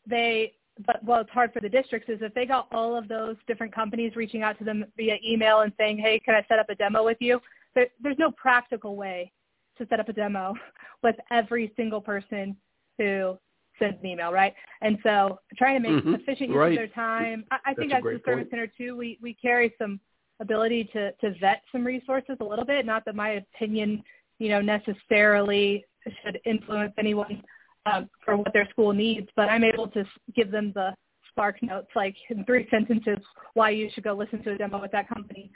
they 0.06 0.54
but 0.86 1.04
well, 1.04 1.22
it's 1.22 1.30
hard 1.30 1.54
for 1.54 1.60
the 1.60 1.70
districts 1.70 2.10
is 2.10 2.20
if 2.22 2.34
they 2.34 2.46
got 2.46 2.68
all 2.72 2.96
of 2.96 3.08
those 3.08 3.36
different 3.48 3.74
companies 3.74 4.16
reaching 4.16 4.44
out 4.44 4.58
to 4.60 4.63
them 4.63 4.86
via 4.96 5.18
email 5.26 5.62
and 5.62 5.72
saying, 5.78 5.98
hey, 5.98 6.20
can 6.20 6.36
I 6.36 6.46
set 6.48 6.60
up 6.60 6.70
a 6.70 6.76
demo 6.76 7.04
with 7.04 7.18
you? 7.20 7.40
There, 7.76 7.88
there's 8.02 8.18
no 8.18 8.32
practical 8.32 8.96
way 8.96 9.32
to 9.78 9.88
set 9.90 10.00
up 10.00 10.10
a 10.10 10.13
demo 10.13 10.54
with 11.04 11.16
every 11.32 11.72
single 11.76 12.02
person 12.02 12.56
who 12.98 13.38
sends 13.80 13.98
an 14.02 14.08
email, 14.08 14.32
right? 14.32 14.54
And 14.82 14.98
so 15.04 15.40
trying 15.56 15.82
to 15.82 15.90
make 15.90 16.04
Mhm. 16.04 16.16
efficient 16.20 16.50
use 16.50 16.58
Right. 16.58 16.72
of 16.72 16.76
their 16.78 16.88
time. 16.88 17.46
I, 17.52 17.60
I 17.68 17.74
think 17.74 17.94
as 17.94 18.04
the 18.04 18.22
service 18.26 18.50
center 18.50 18.68
too, 18.68 18.96
we 18.98 19.20
we 19.22 19.34
carry 19.36 19.74
some 19.78 20.00
ability 20.40 20.86
to 20.94 21.12
to 21.13 21.32
vet 21.40 21.63
some 21.72 21.86
resources 21.86 22.38
a 22.40 22.44
little 22.44 22.66
bit. 22.66 22.86
Not 22.86 23.06
that 23.06 23.16
my 23.16 23.32
opinion, 23.32 24.04
you 24.40 24.50
know, 24.50 24.62
necessarily 24.62 25.86
should 26.24 26.40
influence 26.46 26.94
anyone 26.98 27.44
um, 27.91 28.10
for 28.23 28.38
what 28.38 28.52
their 28.54 28.67
school 28.69 28.93
needs, 28.93 29.28
but 29.36 29.50
I'm 29.50 29.63
able 29.63 29.88
to 29.89 30.04
give 30.36 30.52
them 30.52 30.71
the 30.76 30.93
spark 31.30 31.62
notes, 31.62 31.88
like 31.95 32.15
in 32.30 32.43
three 32.45 32.67
sentences, 32.69 33.19
why 33.54 33.69
you 33.69 33.89
should 33.93 34.04
go 34.04 34.13
listen 34.13 34.43
to 34.43 34.54
a 34.54 34.58
demo 34.58 34.82
with 34.82 34.91
that 34.91 35.08
company. 35.08 35.52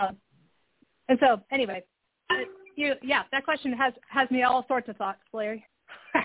Um, 0.00 0.16
and 1.08 1.18
so, 1.20 1.40
anyway, 1.52 1.82
uh, 2.30 2.34
you 2.76 2.94
yeah, 3.02 3.22
that 3.32 3.44
question 3.44 3.72
has 3.72 3.92
has 4.08 4.30
me 4.30 4.42
all 4.42 4.64
sorts 4.68 4.88
of 4.88 4.96
thoughts, 4.96 5.20
Larry. 5.32 5.64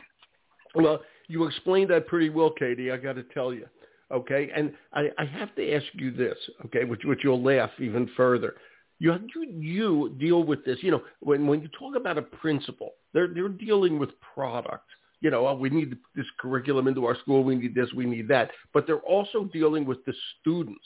Well, 0.77 0.99
you 1.29 1.45
explained 1.45 1.89
that 1.91 2.05
pretty 2.05 2.29
well, 2.29 2.49
Katie. 2.49 2.91
I 2.91 2.97
got 2.97 3.13
to 3.13 3.23
tell 3.23 3.53
you. 3.53 3.65
Okay, 4.11 4.49
and 4.53 4.73
I, 4.91 5.09
I 5.17 5.23
have 5.23 5.55
to 5.55 5.73
ask 5.73 5.85
you 5.93 6.11
this, 6.11 6.37
okay, 6.65 6.83
which 6.83 7.05
which 7.05 7.21
you'll 7.23 7.41
laugh 7.41 7.71
even 7.79 8.09
further. 8.17 8.55
You 8.99 9.17
you 9.33 9.45
you 9.57 10.15
deal 10.19 10.43
with 10.43 10.65
this. 10.65 10.77
You 10.81 10.91
know, 10.91 11.01
when 11.21 11.47
when 11.47 11.61
you 11.61 11.69
talk 11.79 11.95
about 11.95 12.17
a 12.17 12.21
principal, 12.21 12.91
they're 13.13 13.29
they're 13.29 13.47
dealing 13.47 13.97
with 13.97 14.09
product. 14.33 14.89
You 15.21 15.31
know, 15.31 15.47
oh, 15.47 15.55
we 15.55 15.69
need 15.69 15.95
this 16.15 16.25
curriculum 16.39 16.87
into 16.87 17.05
our 17.05 17.17
school. 17.19 17.43
We 17.43 17.55
need 17.55 17.73
this. 17.73 17.91
We 17.93 18.05
need 18.05 18.27
that. 18.27 18.51
But 18.73 18.85
they're 18.85 18.97
also 18.99 19.45
dealing 19.45 19.85
with 19.85 20.03
the 20.05 20.13
students. 20.41 20.85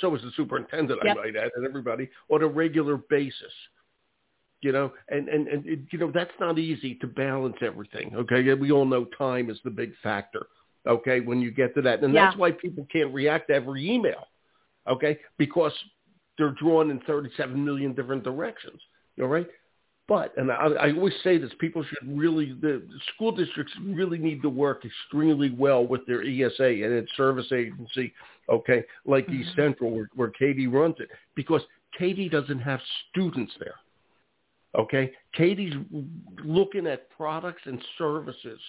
So 0.00 0.14
is 0.14 0.22
the 0.22 0.30
superintendent, 0.36 1.00
Yep. 1.02 1.16
I 1.16 1.20
might 1.20 1.36
add, 1.36 1.50
and 1.56 1.64
everybody 1.64 2.10
on 2.30 2.42
a 2.42 2.46
regular 2.46 2.98
basis 3.08 3.52
you 4.60 4.72
know, 4.72 4.92
and 5.08 5.28
and 5.28 5.46
and 5.48 5.66
it, 5.66 5.80
you 5.90 5.98
know 5.98 6.10
that's 6.12 6.32
not 6.40 6.58
easy 6.58 6.94
to 6.96 7.06
balance 7.06 7.56
everything. 7.62 8.12
Okay, 8.14 8.52
we 8.54 8.72
all 8.72 8.84
know 8.84 9.04
time 9.16 9.50
is 9.50 9.58
the 9.64 9.70
big 9.70 9.92
factor. 10.02 10.46
Okay, 10.86 11.20
when 11.20 11.40
you 11.40 11.50
get 11.50 11.74
to 11.74 11.82
that, 11.82 12.02
and 12.02 12.12
Yeah. 12.12 12.26
that's 12.26 12.36
why 12.36 12.52
people 12.52 12.86
can't 12.90 13.12
react 13.12 13.48
to 13.48 13.54
every 13.54 13.88
email. 13.88 14.26
Okay, 14.88 15.18
because 15.36 15.72
they're 16.38 16.54
drawn 16.60 16.90
in 16.90 17.00
37 17.00 17.62
million 17.62 17.94
different 17.94 18.24
directions. 18.24 18.80
All 19.20 19.26
right. 19.26 19.46
But, 20.08 20.32
and 20.38 20.50
I, 20.50 20.68
I 20.68 20.92
always 20.92 21.12
say 21.22 21.36
this, 21.36 21.50
people 21.60 21.84
should 21.84 22.18
really, 22.18 22.56
the 22.62 22.82
school 23.14 23.30
districts 23.30 23.74
really 23.84 24.16
need 24.16 24.40
to 24.40 24.48
work 24.48 24.86
extremely 24.86 25.50
well 25.50 25.86
with 25.86 26.06
their 26.06 26.22
ESA 26.22 26.64
and 26.64 26.94
its 26.94 27.12
service 27.14 27.52
agency, 27.52 28.14
okay, 28.48 28.82
like 29.04 29.26
mm-hmm. 29.26 29.42
East 29.42 29.50
Central 29.54 29.90
where, 29.90 30.08
where 30.14 30.30
Katie 30.30 30.66
runs 30.66 30.96
it, 30.98 31.10
because 31.34 31.60
Katie 31.96 32.30
doesn't 32.30 32.58
have 32.60 32.80
students 33.10 33.52
there. 33.60 33.74
Okay, 34.78 35.12
Katie's 35.34 35.74
looking 36.44 36.86
at 36.86 37.10
products 37.10 37.62
and 37.66 37.82
services. 37.98 38.60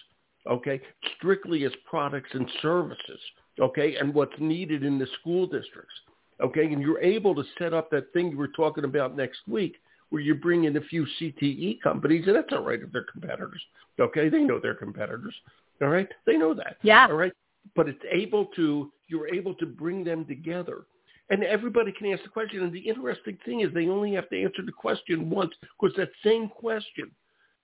Okay, 0.49 0.81
strictly 1.17 1.65
as 1.65 1.71
products 1.89 2.29
and 2.33 2.49
services. 2.61 3.19
Okay, 3.59 3.95
and 3.95 4.13
what's 4.13 4.33
needed 4.39 4.83
in 4.83 4.97
the 4.97 5.07
school 5.19 5.45
districts. 5.45 5.93
Okay, 6.41 6.65
and 6.65 6.81
you're 6.81 7.01
able 7.01 7.35
to 7.35 7.43
set 7.57 7.73
up 7.73 7.89
that 7.91 8.11
thing 8.13 8.31
you 8.31 8.37
were 8.37 8.47
talking 8.47 8.85
about 8.85 9.15
next 9.15 9.39
week, 9.47 9.75
where 10.09 10.21
you 10.21 10.35
bring 10.35 10.63
in 10.65 10.77
a 10.77 10.81
few 10.81 11.05
CTE 11.19 11.81
companies, 11.81 12.25
and 12.27 12.35
that's 12.35 12.51
all 12.51 12.63
right 12.63 12.81
if 12.81 12.91
they're 12.91 13.05
competitors. 13.11 13.61
Okay, 13.99 14.29
they 14.29 14.43
know 14.43 14.59
they're 14.59 14.75
competitors. 14.75 15.35
All 15.81 15.89
right, 15.89 16.09
they 16.25 16.37
know 16.37 16.53
that. 16.53 16.77
Yeah. 16.81 17.07
All 17.07 17.15
right, 17.15 17.33
but 17.75 17.87
it's 17.87 18.03
able 18.09 18.45
to 18.55 18.91
you're 19.07 19.33
able 19.33 19.55
to 19.55 19.65
bring 19.65 20.03
them 20.03 20.25
together 20.25 20.85
and 21.29 21.43
everybody 21.43 21.91
can 21.91 22.11
ask 22.11 22.23
the 22.23 22.29
question. 22.29 22.63
And 22.63 22.73
the 22.73 22.79
interesting 22.79 23.37
thing 23.45 23.61
is 23.61 23.73
they 23.73 23.87
only 23.87 24.13
have 24.13 24.29
to 24.29 24.41
answer 24.41 24.63
the 24.65 24.71
question 24.71 25.29
once 25.29 25.53
because 25.79 25.95
that 25.97 26.09
same 26.23 26.49
question 26.49 27.11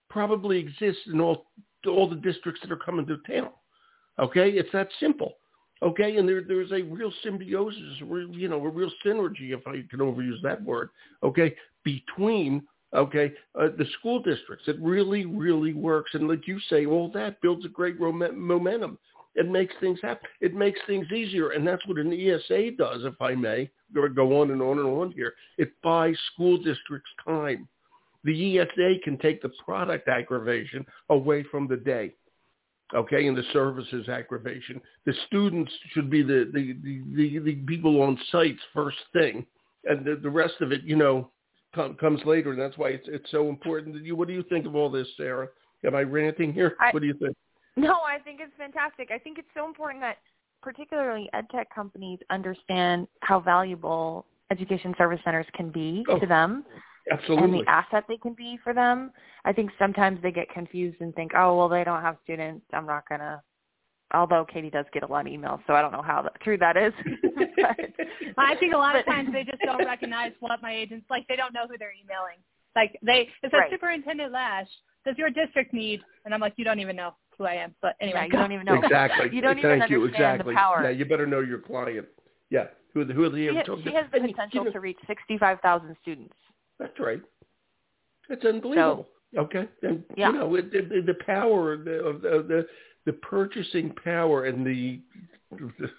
probably 0.10 0.60
exists 0.60 1.01
in 1.12 1.19
all 1.19 1.47
all 1.88 2.10
the 2.10 2.15
districts 2.15 2.62
that 2.62 2.71
are 2.71 2.77
coming 2.77 3.05
to 3.05 3.17
town. 3.31 3.49
Okay, 4.17 4.49
it's 4.51 4.71
that 4.73 4.89
simple. 4.99 5.34
Okay, 5.84 6.17
and 6.17 6.27
there 6.27 6.41
there's 6.41 6.71
a 6.71 6.81
real 6.81 7.12
symbiosis, 7.23 7.99
you 7.99 8.47
know, 8.47 8.63
a 8.63 8.69
real 8.69 8.91
synergy, 9.05 9.51
if 9.51 9.67
I 9.67 9.84
can 9.89 9.99
overuse 9.99 10.41
that 10.41 10.63
word. 10.63 10.89
Okay, 11.21 11.55
between 11.86 12.63
okay 12.93 13.32
uh, 13.60 13.69
the 13.78 13.86
school 14.00 14.21
districts. 14.21 14.67
It 14.67 14.78
really 14.82 15.26
really 15.26 15.74
works, 15.74 16.13
and 16.13 16.28
like 16.28 16.48
you 16.48 16.60
say, 16.69 16.86
all 16.86 17.10
that 17.13 17.41
builds 17.41 17.63
a 17.63 17.69
great 17.69 18.00
rom- 18.02 18.38
momentum. 18.38 18.98
It 19.36 19.50
makes 19.50 19.74
things 19.82 20.00
happen. 20.02 20.30
It 20.39 20.56
makes 20.56 20.80
things 20.88 21.12
easier, 21.12 21.52
and 21.52 21.67
that's 21.67 21.86
what 21.88 21.98
an 21.98 22.13
ESA 22.13 22.71
does, 22.78 23.04
if 23.04 23.21
I 23.21 23.36
may. 23.36 23.69
Go 23.93 24.08
go 24.10 24.41
on 24.41 24.52
and 24.52 24.62
on 24.62 24.80
and 24.80 24.88
on 24.88 25.12
here. 25.12 25.34
It 25.58 25.71
buys 25.84 26.17
school 26.34 26.58
districts 26.58 27.10
time. 27.26 27.67
The 28.24 28.60
ESA 28.60 28.95
can 29.04 29.17
take 29.19 29.41
the 29.41 29.52
product 29.63 30.08
aggravation 30.08 30.86
away 31.10 31.43
from 31.43 31.67
the 31.67 31.78
day, 31.78 32.15
okay, 32.95 33.28
and 33.28 33.38
the 33.38 33.43
services 33.54 34.10
aggravation. 34.10 34.82
The 35.06 35.13
students 35.28 35.71
should 35.93 36.10
be 36.10 36.24
the 36.24 36.50
the, 36.52 36.74
the, 36.84 37.02
the, 37.13 37.39
the 37.39 37.56
people 37.67 38.02
on 38.02 38.17
sites 38.32 38.62
first 38.74 38.98
thing, 39.13 39.45
and 39.84 40.06
the, 40.06 40.15
the 40.15 40.30
rest 40.30 40.56
of 40.62 40.71
it, 40.71 40.84
you 40.84 40.95
know, 40.95 41.30
com- 41.76 41.96
comes 41.96 42.22
later. 42.26 42.52
And 42.52 42.60
that's 42.60 42.78
why 42.78 42.90
it's 42.90 43.08
it's 43.08 43.30
so 43.32 43.50
important. 43.50 43.94
That 43.94 44.04
you, 44.04 44.16
what 44.16 44.28
do 44.28 44.34
you 44.34 44.44
think 44.44 44.66
of 44.66 44.76
all 44.76 44.90
this, 44.90 45.08
Sarah? 45.18 45.50
Am 45.86 45.96
I 45.96 46.02
ranting 46.02 46.54
here? 46.54 46.76
I- 46.80 46.92
what 46.92 47.02
do 47.02 47.08
you 47.08 47.14
think? 47.14 47.36
No, 47.78 47.96
I 48.08 48.20
think 48.24 48.40
it's 48.42 48.54
fantastic. 48.58 49.12
I 49.12 49.20
think 49.20 49.38
it's 49.38 49.48
so 49.54 49.66
important 49.66 50.02
that 50.02 50.18
particularly 50.62 51.30
ed 51.34 51.46
tech 51.52 51.68
companies 51.76 52.20
understand 52.30 53.08
how 53.20 53.40
valuable 53.40 54.26
education 54.50 54.96
service 54.98 55.20
centers 55.26 55.46
can 55.54 55.70
be 55.72 56.06
Oh, 56.08 56.18
to 56.18 56.26
them 56.26 56.64
and 57.08 57.54
the 57.54 57.64
asset 57.68 58.06
they 58.08 58.18
can 58.18 58.34
be 58.34 58.58
for 58.64 58.74
them. 58.74 59.12
I 59.44 59.54
think 59.54 59.72
sometimes 59.78 60.20
they 60.22 60.32
get 60.32 60.50
confused 60.50 61.02
and 61.02 61.14
think, 61.16 61.32
oh, 61.36 61.58
well, 61.58 61.70
they 61.70 61.84
don't 61.84 62.02
have 62.02 62.18
students. 62.24 62.66
I'm 62.74 62.86
not 62.86 63.08
going 63.08 63.22
to, 63.22 63.42
although 64.13 64.46
Katie 64.46 64.70
does 64.70 64.86
get 64.94 65.04
a 65.04 65.08
lot 65.08 65.26
of 65.28 65.32
emails, 65.34 65.60
so 65.68 65.74
I 65.74 65.82
don't 65.82 65.91
know 65.91 66.02
how 66.02 66.22
that, 66.22 66.39
true 66.41 66.58
that 66.58 66.78
is. 66.78 66.94
but, 68.36 68.46
I 68.46 68.56
think 68.56 68.74
a 68.74 68.78
lot 68.78 68.96
of 68.96 69.06
times 69.06 69.30
they 69.34 69.44
just 69.44 69.62
don't 69.63 69.86
recognize 69.86 70.32
what 70.39 70.62
my 70.62 70.74
agents 70.74 71.06
like. 71.10 71.28
They 71.28 71.36
don't 71.36 71.54
know 71.54 71.68
who 71.70 71.78
they're 71.78 71.94
emailing. 71.94 72.38
Like 72.76 72.98
they, 73.02 73.22
it 73.22 73.30
says 73.41 73.52
Right. 73.54 73.72
Superintendent 73.72 74.32
Lash. 74.32 74.68
Does 75.06 75.18
your 75.18 75.30
district 75.30 75.74
need? 75.74 76.02
And 76.26 76.34
I'm 76.34 76.39
like, 76.41 76.54
you 76.58 76.65
don't 76.65 76.80
even 76.80 76.96
know 76.96 77.13
who 77.38 77.46
I 77.46 77.54
am. 77.54 77.76
But 77.82 77.96
yeah, 78.00 78.08
anyway, 78.08 78.28
you 78.32 78.38
don't 78.38 78.52
even 78.52 78.65
know. 78.65 78.82
Exactly. 78.82 79.30
You 79.32 79.41
don't 79.41 79.56
Thank 79.62 79.65
even 79.65 79.89
you. 79.89 80.02
understand 80.04 80.41
Exactly. 80.41 80.54
the 80.54 80.58
power. 80.58 80.84
Yeah, 80.84 80.89
you 80.89 81.06
better 81.06 81.28
know 81.28 81.41
your 81.41 81.60
client. 81.60 82.08
Yeah. 82.50 82.65
Who, 82.94 83.06
who 83.06 83.24
are 83.24 83.30
the 83.30 83.50
she, 83.50 83.63
talk- 83.63 83.80
she 83.84 83.94
has 83.94 84.06
the 84.12 84.20
and, 84.20 84.30
you 84.30 84.34
potential 84.36 84.65
know, 84.65 84.72
to 84.72 84.80
reach 84.80 84.98
65,000 85.08 85.96
students. 86.02 86.34
That's 86.80 86.98
right. 87.00 87.22
That's 88.30 88.44
unbelievable. 88.46 89.08
okay. 89.38 89.68
And, 89.84 90.04
Yeah. 90.15 90.32
You 90.32 90.39
know, 90.39 90.56
it, 90.56 90.72
the, 90.72 91.02
the 91.06 91.18
power 91.26 91.74
of 91.74 91.86
the, 91.86 92.04
of 92.04 92.22
the, 92.22 92.28
of 92.30 92.48
the 93.06 93.13
purchasing 93.13 93.94
power 94.04 94.46
and 94.46 94.65
the, 94.65 95.02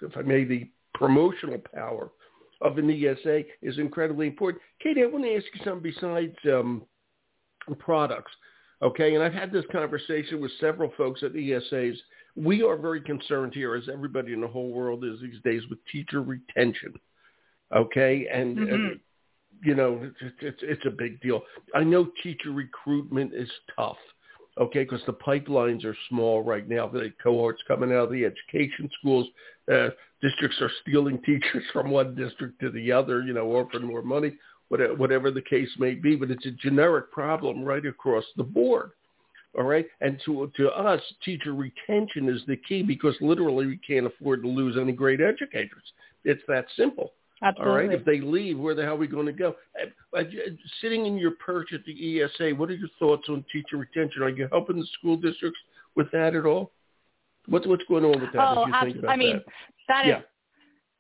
if 0.03 0.17
I 0.17 0.23
may, 0.23 0.45
the 0.45 0.69
promotional 0.95 1.61
power 1.75 2.11
of 2.61 2.79
an 2.79 2.91
ESA 2.91 3.43
is 3.63 3.79
incredibly 3.79 4.27
important. 4.27 4.63
Katie, 4.83 5.03
I 5.03 5.07
want 5.07 5.25
to 5.25 5.35
ask 5.35 5.45
you 5.55 5.61
something 5.65 5.93
besides 5.95 6.37
um, 6.47 6.83
products. 7.79 8.33
Okay, 8.83 9.15
and 9.15 9.23
I've 9.23 9.33
had 9.33 9.53
this 9.53 9.65
conversation 9.73 10.41
with 10.41 10.51
several 10.61 10.93
folks 10.97 11.23
at 11.23 11.33
ESAs. 11.33 11.97
We 12.35 12.63
are 12.63 12.77
very 12.77 13.01
concerned 13.01 13.55
here, 13.55 13.75
as 13.75 13.89
everybody 13.91 14.35
in 14.35 14.43
the 14.43 14.49
whole 14.49 14.71
world 14.71 15.05
is 15.05 15.21
these 15.21 15.41
days, 15.45 15.63
with 15.71 15.79
teacher 15.91 16.21
retention. 16.23 16.93
Okay, 17.75 18.27
and, 18.33 18.59
and 18.59 18.69
Mhm. 18.69 19.01
you 19.65 19.75
know 19.75 20.11
it's, 20.21 20.35
it's 20.41 20.63
it's 20.63 20.87
a 20.87 20.91
big 20.91 21.21
deal. 21.23 21.43
I 21.75 21.83
know 21.85 22.13
teacher 22.23 22.51
recruitment 22.51 23.33
is 23.33 23.51
tough. 23.75 23.97
Okay, 24.59 24.85
because 24.85 25.03
the 25.07 25.13
pipelines 25.13 25.85
are 25.85 25.97
small 26.09 26.43
right 26.43 26.67
now. 26.67 26.89
The 26.89 27.13
cohorts 27.23 27.63
coming 27.69 27.93
out 27.93 28.05
of 28.05 28.11
the 28.11 28.25
education 28.25 28.89
schools, 28.99 29.27
uh, 29.71 29.89
districts 30.23 30.57
are 30.63 30.71
stealing 30.83 31.21
teachers 31.27 31.65
from 31.73 31.91
one 31.91 32.15
district 32.15 32.61
to 32.61 32.71
the 32.71 32.91
other. 32.91 33.23
You 33.23 33.35
know, 33.35 33.53
offering 33.53 33.87
more 33.87 34.03
money 34.03 34.33
whatever, 34.69 34.95
whatever 34.95 35.31
the 35.31 35.43
case 35.43 35.69
may 35.79 35.95
be, 35.95 36.17
but 36.17 36.31
it's 36.31 36.47
a 36.47 36.51
generic 36.51 37.11
problem 37.11 37.63
right 37.63 37.85
across 37.85 38.25
the 38.37 38.43
board. 38.43 38.91
All 39.57 39.65
right. 39.65 39.87
And 40.01 40.21
to, 40.27 40.51
to 40.57 40.71
us, 40.71 41.01
teacher 41.25 41.55
retention 41.55 42.29
is 42.29 42.43
the 42.47 42.57
key 42.57 42.83
because 42.83 43.15
literally 43.21 43.67
we 43.67 43.79
can't 43.79 44.07
afford 44.07 44.43
to 44.43 44.49
lose 44.49 44.77
any 44.77 44.93
great 44.93 45.21
educators. 45.21 45.93
It's 46.25 46.43
that 46.49 46.67
simple. 46.77 47.13
Absolutely. 47.43 47.73
All 47.73 47.79
right. 47.89 47.93
If 47.93 48.05
they 48.05 48.21
leave, 48.21 48.59
where 48.59 48.75
the 48.75 48.83
hell 48.83 48.95
are 48.95 48.97
we 48.97 49.07
going 49.07 49.27
to 49.27 49.33
go? 49.33 49.55
Uh, 49.81 50.19
uh, 50.19 50.23
Sitting 50.81 51.07
in 51.07 51.19
your 51.19 51.33
perch 51.33 51.73
at 51.73 51.85
the 51.85 52.23
ESA, 52.23 52.55
what 52.55 52.71
are 52.71 52.75
your 52.75 52.89
thoughts 52.99 53.29
on 53.29 53.45
teacher 53.53 53.77
retention? 53.77 54.23
Are 54.23 54.29
you 54.29 54.49
helping 54.51 54.77
the 54.77 54.87
school 54.99 55.17
districts 55.17 55.59
with 55.95 56.11
that 56.13 56.35
at 56.35 56.47
all? 56.47 56.73
What's 57.49 57.67
what's 57.67 57.85
going 57.89 58.05
on 58.05 58.21
with 58.21 58.33
that? 58.33 58.41
oh, 58.41 58.65
as 58.65 58.87
you 58.87 58.93
think 58.93 58.99
about 59.05 59.11
I 59.13 59.17
mean, 59.17 59.37
that? 59.37 59.45
that 59.89 60.07
is 60.07 60.11
Yeah. 60.11 60.21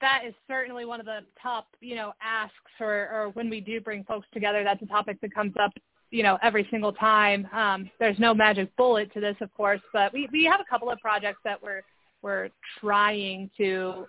that 0.01 0.22
is 0.27 0.35
certainly 0.46 0.85
one 0.85 1.01
of 1.01 1.07
the 1.07 1.20
top, 1.42 1.68
you 1.81 1.96
know, 1.96 2.12
asks 2.22 2.55
or, 2.81 3.09
or 3.12 3.31
when 3.31 3.51
we 3.51 3.61
do 3.61 3.81
bring 3.81 4.05
folks 4.05 4.27
together, 4.33 4.62
that's 4.62 4.83
a 4.83 4.87
topic 4.87 5.20
that 5.22 5.35
comes 5.35 5.55
up, 5.59 5.72
you 6.11 6.22
know, 6.22 6.38
every 6.42 6.68
single 6.70 6.92
time. 6.92 7.49
Um, 7.53 7.90
there's 7.99 8.18
no 8.18 8.33
magic 8.33 8.75
bullet 8.77 9.12
to 9.14 9.20
this, 9.20 9.37
of 9.40 9.53
course, 9.55 9.81
but 9.92 10.12
we, 10.12 10.29
we 10.31 10.44
have 10.44 10.61
a 10.61 10.64
couple 10.70 10.90
of 10.90 11.01
projects 11.01 11.40
that 11.44 11.61
we're, 11.61 11.83
we're 12.22 12.51
trying 12.81 13.51
to 13.57 14.07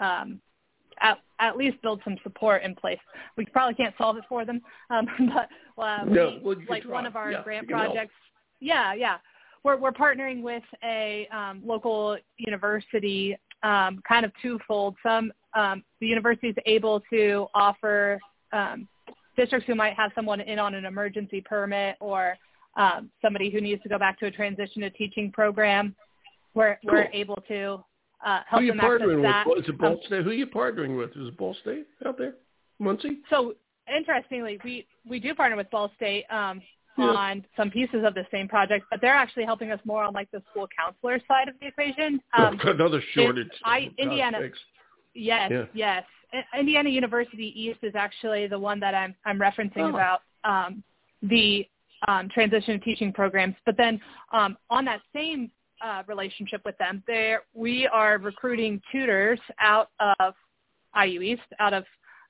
um, 0.00 0.40
at, 1.00 1.18
at 1.40 1.56
least 1.56 1.80
build 1.82 2.00
some 2.04 2.16
support 2.22 2.62
in 2.62 2.74
place. 2.74 2.98
We 3.36 3.44
probably 3.46 3.74
can't 3.74 3.94
solve 3.98 4.16
it 4.16 4.24
for 4.28 4.44
them, 4.44 4.60
um, 4.90 5.06
but 5.34 5.82
uh, 5.82 6.04
No, 6.04 6.38
we, 6.42 6.54
well, 6.54 6.56
like 6.68 6.82
try. 6.82 6.92
one 6.92 7.06
of 7.06 7.16
our 7.16 7.30
Yeah, 7.30 7.42
grant 7.42 7.68
projects. 7.68 8.14
Yeah, 8.60 8.92
yeah. 8.94 9.18
we're 9.64 9.76
we're 9.76 9.92
partnering 9.92 10.42
with 10.42 10.62
a 10.84 11.28
um, 11.32 11.62
local 11.64 12.16
university, 12.36 13.36
um, 13.62 14.02
kind 14.08 14.24
of 14.24 14.32
twofold. 14.42 14.96
Some 15.02 15.32
um, 15.54 15.82
the 16.00 16.06
university 16.06 16.48
is 16.48 16.56
able 16.66 17.00
to 17.10 17.46
offer 17.54 18.18
um, 18.52 18.88
districts 19.36 19.66
who 19.66 19.74
might 19.74 19.94
have 19.94 20.10
someone 20.14 20.40
in 20.40 20.58
on 20.58 20.74
an 20.74 20.84
emergency 20.84 21.40
permit 21.40 21.96
or 22.00 22.36
um, 22.76 23.10
somebody 23.22 23.50
who 23.50 23.60
needs 23.60 23.82
to 23.82 23.88
go 23.88 23.98
back 23.98 24.18
to 24.20 24.26
a 24.26 24.30
transition 24.30 24.82
to 24.82 24.90
teaching 24.90 25.30
program. 25.32 25.94
We're 26.54 26.78
Cool. 26.82 26.92
we're 26.94 27.10
able 27.12 27.36
to 27.48 27.82
uh, 28.24 28.40
help 28.46 28.46
Who 28.50 28.56
are 28.56 28.62
you 28.62 28.72
them 28.72 28.80
access 28.80 29.00
partnering 29.00 29.22
that. 29.22 29.46
with? 29.46 29.58
Is 29.64 29.68
it 29.68 29.78
Ball 29.78 29.92
Um, 29.92 29.98
State? 30.06 30.24
Who 30.24 30.30
are 30.30 30.34
you 30.34 30.46
partnering 30.46 30.96
with? 30.98 31.10
Is 31.16 31.28
it 31.28 31.36
Ball 31.36 31.54
State 31.62 31.86
out 32.06 32.18
there? 32.18 32.34
Muncie? 32.80 33.18
so 33.30 33.54
interestingly, 33.94 34.58
we 34.64 34.86
we 35.08 35.18
do 35.20 35.34
partner 35.34 35.56
with 35.56 35.70
Ball 35.70 35.90
State 35.96 36.24
um, 36.30 36.60
Yeah. 36.96 37.04
on 37.06 37.44
some 37.56 37.70
pieces 37.70 38.04
of 38.04 38.14
the 38.14 38.26
same 38.30 38.48
project, 38.48 38.86
but 38.90 39.00
they're 39.00 39.14
actually 39.14 39.44
helping 39.44 39.70
us 39.70 39.80
more 39.84 40.02
on 40.04 40.12
like 40.14 40.30
the 40.30 40.42
school 40.50 40.68
counselor 40.76 41.20
side 41.28 41.48
of 41.48 41.54
the 41.60 41.66
equation. 41.68 42.20
Um, 42.36 42.58
Another 42.64 43.00
shortage. 43.14 43.50
I- 43.64 43.90
Indiana- 43.98 44.40
yes, 45.14 45.50
Yeah. 45.50 45.64
yes. 45.72 46.04
Indiana 46.58 46.90
University 46.90 47.52
East 47.58 47.78
is 47.82 47.94
actually 47.94 48.46
the 48.48 48.58
one 48.58 48.78
that 48.80 48.94
I'm 48.94 49.14
I'm 49.24 49.38
referencing 49.38 49.78
Oh. 49.86 49.88
about 49.90 50.20
um, 50.44 50.82
the 51.22 51.66
um, 52.06 52.28
transition 52.28 52.78
to 52.78 52.84
teaching 52.84 53.12
programs. 53.12 53.56
But 53.64 53.76
then 53.76 54.00
um, 54.32 54.56
on 54.70 54.84
that 54.84 55.00
same 55.14 55.50
uh, 55.84 56.02
relationship 56.06 56.62
with 56.64 56.76
them, 56.78 57.02
there 57.06 57.42
we 57.54 57.86
are 57.86 58.18
recruiting 58.18 58.80
tutors 58.90 59.40
out 59.60 59.90
of 60.20 60.34
IU 61.00 61.22
East, 61.22 61.42
out 61.58 61.74
of 61.74 61.84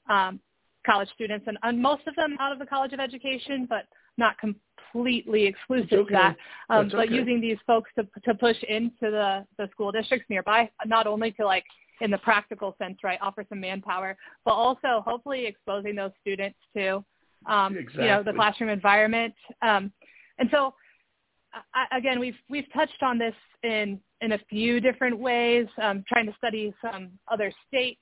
um, 0.08 0.40
college 0.87 1.08
students, 1.14 1.46
and, 1.48 1.58
and 1.62 1.80
most 1.80 2.06
of 2.06 2.14
them 2.16 2.37
out 2.40 2.52
of 2.52 2.58
the 2.58 2.66
College 2.66 2.92
of 2.92 3.00
Education, 3.00 3.66
but 3.68 3.87
not 4.16 4.37
completely 4.38 5.46
exclusive 5.46 5.92
okay. 5.92 6.08
to 6.08 6.12
that. 6.12 6.37
Um, 6.70 6.88
but 6.88 7.06
okay. 7.06 7.14
using 7.14 7.40
these 7.40 7.58
folks 7.66 7.90
to 7.98 8.06
to 8.24 8.34
push 8.34 8.56
into 8.68 8.92
the 9.02 9.46
the 9.58 9.68
school 9.70 9.92
districts 9.92 10.26
nearby, 10.28 10.70
not 10.87 11.06
only 11.06 11.30
to 11.32 11.44
like 11.44 11.64
in 12.00 12.11
the 12.11 12.18
practical 12.18 12.76
sense, 12.78 12.98
right, 13.02 13.18
offer 13.20 13.44
some 13.48 13.61
manpower, 13.61 14.16
but 14.44 14.52
also 14.52 15.02
hopefully 15.04 15.46
exposing 15.46 15.94
those 15.94 16.12
students 16.20 16.58
to 16.76 17.04
um, 17.46 17.74
you 17.74 18.00
know 18.00 18.22
the 18.22 18.32
classroom 18.32 18.70
environment. 18.70 19.34
Um, 19.62 19.92
and 20.38 20.48
so 20.52 20.74
I, 21.74 21.96
again, 21.96 22.20
we've 22.20 22.37
we've 22.48 22.70
touched 22.72 23.02
on 23.02 23.18
this 23.18 23.34
in 23.62 24.00
in 24.20 24.32
a 24.32 24.38
few 24.50 24.80
different 24.80 25.18
ways, 25.18 25.66
um, 25.82 26.04
trying 26.08 26.26
to 26.26 26.34
study 26.37 26.74
some 26.82 27.11
other 27.30 27.52
states 27.66 28.00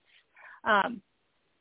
um, 0.64 1.00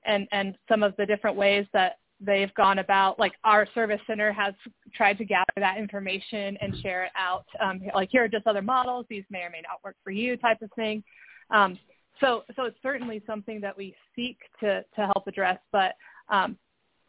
and 0.06 0.28
and 0.32 0.58
some 0.70 0.84
of 0.84 0.96
the 0.98 1.06
different 1.06 1.36
ways 1.36 1.66
that 1.74 1.98
they've 2.20 2.54
gone 2.56 2.80
about. 2.80 3.20
Like 3.20 3.34
our 3.44 3.68
service 3.74 4.02
center 4.08 4.32
has 4.32 4.54
tried 4.94 5.18
to 5.18 5.26
gather 5.26 5.46
that 5.58 5.78
information 5.78 6.58
and 6.62 6.76
share 6.82 7.06
it 7.06 7.12
out. 7.16 7.46
Um, 7.62 7.82
like 7.94 8.10
here 8.12 8.24
are 8.24 8.30
just 8.30 8.48
other 8.48 8.62
models; 8.62 9.06
these 9.10 9.24
may 9.30 9.42
or 9.42 9.50
may 9.50 9.62
not 9.62 9.84
work 9.84 9.96
for 10.04 10.12
you, 10.12 10.38
type 10.38 10.62
of 10.62 10.72
thing. 10.76 11.04
Um, 11.52 11.78
so 12.20 12.44
so 12.56 12.64
it's 12.64 12.78
certainly 12.82 13.22
something 13.28 13.62
that 13.62 13.78
we 13.78 13.96
seek 14.16 14.38
to 14.62 14.84
to 14.96 15.06
help 15.06 15.28
address, 15.28 15.60
but 15.72 15.96
um, 16.30 16.58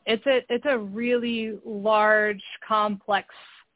it's 0.07 0.27
a 0.27 0.41
it's 0.49 0.67
a 0.67 0.79
really 0.79 1.59
large, 1.65 2.43
complex 2.67 3.29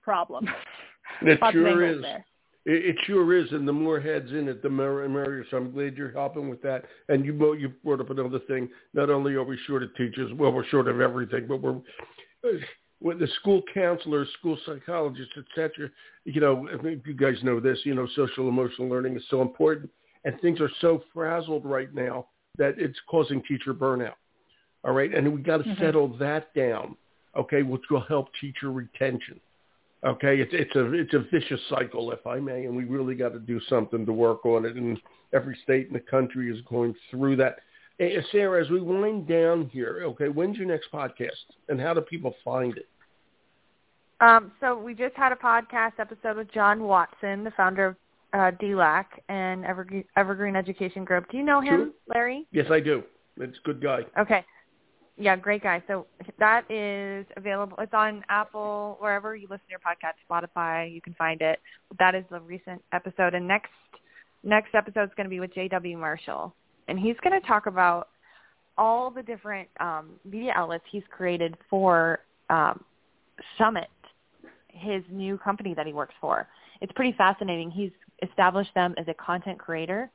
problem. 0.03 0.49
It 1.23 1.39
sure 1.53 1.85
is. 1.85 2.03
there. 2.03 2.25
It, 2.67 2.87
it 2.87 2.97
sure 3.07 3.35
is, 3.37 3.51
and 3.53 3.67
the 3.67 3.73
more 3.73 4.01
heads 4.01 4.31
in 4.33 4.49
it, 4.49 4.63
the 4.63 4.71
merrier. 4.71 5.45
So 5.51 5.57
I'm 5.57 5.73
glad 5.73 5.97
you're 5.97 6.13
helping 6.13 6.49
with 6.49 6.63
that. 6.63 6.85
And 7.09 7.25
you 7.25 7.33
you 7.55 7.73
brought 7.85 8.01
up 8.01 8.11
another 8.11 8.41
thing. 8.41 8.69
Not 8.93 9.11
only 9.11 9.35
are 9.35 9.45
we 9.45 9.59
short 9.67 9.83
of 9.83 9.95
teachers, 9.97 10.33
well, 10.35 10.53
we're 10.53 10.67
short 10.67 10.89
of 10.89 11.01
everything, 11.01 11.47
but 11.47 11.61
we're 11.63 11.81
with 13.01 13.19
the 13.19 13.29
school 13.41 13.63
counselors, 13.73 14.29
school 14.39 14.59
psychologists, 14.67 15.33
etc. 15.37 15.91
You 16.25 16.41
know, 16.41 16.69
you 17.07 17.15
guys 17.15 17.43
know 17.43 17.61
this. 17.61 17.79
You 17.85 17.95
know, 17.95 18.07
social 18.15 18.49
emotional 18.49 18.89
learning 18.89 19.17
is 19.17 19.23
so 19.31 19.41
important, 19.41 19.91
and 20.25 20.39
things 20.41 20.61
are 20.61 20.71
so 20.81 21.03
frazzled 21.15 21.65
right 21.65 21.93
now 21.95 22.27
that 22.59 22.75
it's 22.79 22.99
causing 23.09 23.43
teacher 23.45 23.73
burnout. 23.73 24.15
All 24.85 24.93
right, 24.93 25.15
and 25.15 25.33
we 25.33 25.41
got 25.41 25.59
to 25.59 25.65
Mhm. 25.65 25.79
settle 25.79 26.09
that 26.19 26.53
down. 26.55 26.97
Okay, 27.37 27.63
which 27.63 27.89
will 27.91 28.01
help 28.01 28.29
teacher 28.41 28.73
retention. 28.73 29.41
Okay, 30.03 30.41
it's 30.41 30.53
it's 30.55 30.75
a 30.77 30.93
it's 30.95 31.13
a 31.13 31.19
vicious 31.31 31.61
cycle, 31.69 32.11
if 32.13 32.27
I 32.27 32.41
may, 32.41 32.65
and 32.65 32.75
we 32.75 32.85
really 32.85 33.15
got 33.15 33.35
to 33.35 33.39
do 33.39 33.61
something 33.69 34.07
to 34.07 34.13
work 34.13 34.47
on 34.47 34.65
it. 34.65 34.77
And 34.77 34.99
every 35.35 35.59
state 35.63 35.89
in 35.89 35.93
the 35.93 36.01
country 36.01 36.51
is 36.51 36.63
going 36.69 36.95
through 37.11 37.37
that. 37.37 37.57
Eh, 37.99 38.19
Sarah, 38.33 38.65
as 38.65 38.71
we 38.71 38.81
wind 38.81 39.29
down 39.29 39.69
here, 39.71 40.01
okay, 40.05 40.29
when's 40.29 40.57
your 40.57 40.67
next 40.67 40.91
podcast, 40.91 41.29
and 41.69 41.79
how 41.79 41.93
do 41.93 42.01
people 42.01 42.35
find 42.43 42.79
it? 42.79 42.89
Um, 44.23 44.53
so 44.61 44.79
we 44.79 44.95
just 44.95 45.15
had 45.17 45.33
a 45.33 45.37
podcast 45.37 45.93
episode 45.99 46.39
with 46.39 46.51
John 46.51 46.83
Watson, 46.83 47.45
the 47.45 47.51
founder 47.51 47.87
of 47.87 47.97
uh, 48.33 48.51
DLAC 48.61 49.05
and 49.29 49.65
Evergreen, 49.67 50.05
Evergreen 50.17 50.57
Education 50.57 51.05
Group. 51.05 51.31
Do 51.31 51.37
you 51.37 51.43
know 51.43 51.61
him, 51.61 51.67
Sure. 51.67 51.89
Larry? 52.15 52.47
Yes, 52.53 52.67
I 52.71 52.81
do. 52.81 53.03
It's 53.37 53.59
a 53.59 53.67
good 53.67 53.83
guy. 53.83 54.01
Okay. 54.19 54.45
Yeah, 55.21 55.37
great 55.37 55.63
guy. 55.63 55.83
So 55.87 56.07
that 56.39 56.69
is 56.71 57.27
available. 57.37 57.77
It's 57.79 57.93
on 57.93 58.25
Apple, 58.31 58.97
wherever 59.01 59.37
you 59.37 59.47
listen 59.51 59.67
to 59.67 59.71
your 59.71 59.81
podcast, 59.81 60.15
Spotify. 60.29 60.91
You 60.93 61.03
can 61.03 61.13
find 61.15 61.43
it. 61.43 61.61
That 61.99 62.15
is 62.15 62.25
the 62.31 62.41
recent 62.41 62.83
episode. 62.93 63.35
And 63.35 63.47
next 63.47 63.69
next 64.43 64.75
episode 64.75 65.05
is 65.05 65.11
going 65.17 65.27
to 65.27 65.31
be 65.31 65.39
with 65.39 65.53
J.W. 65.55 65.99
Marshall, 65.99 66.55
and 66.89 66.99
he's 66.99 67.17
going 67.23 67.39
to 67.39 67.47
talk 67.47 67.67
about 67.67 68.09
all 68.79 69.11
the 69.11 69.23
different 69.23 69.69
um, 69.79 70.13
media 70.25 70.53
outlets 70.57 70.85
he's 70.91 71.03
created 71.11 71.55
for 71.69 72.21
um, 72.49 72.83
Summit, 73.59 73.91
his 74.69 75.03
new 75.11 75.37
company 75.37 75.75
that 75.75 75.87
he 75.87 75.93
works 75.93 76.15
for. 76.19 76.49
It's 76.81 76.93
pretty 76.93 77.13
fascinating. 77.19 77.71
He's 77.71 77.91
established 78.23 78.71
them 78.75 78.95
as 78.97 79.07
a 79.09 79.15
content 79.15 79.59
creator 79.59 80.11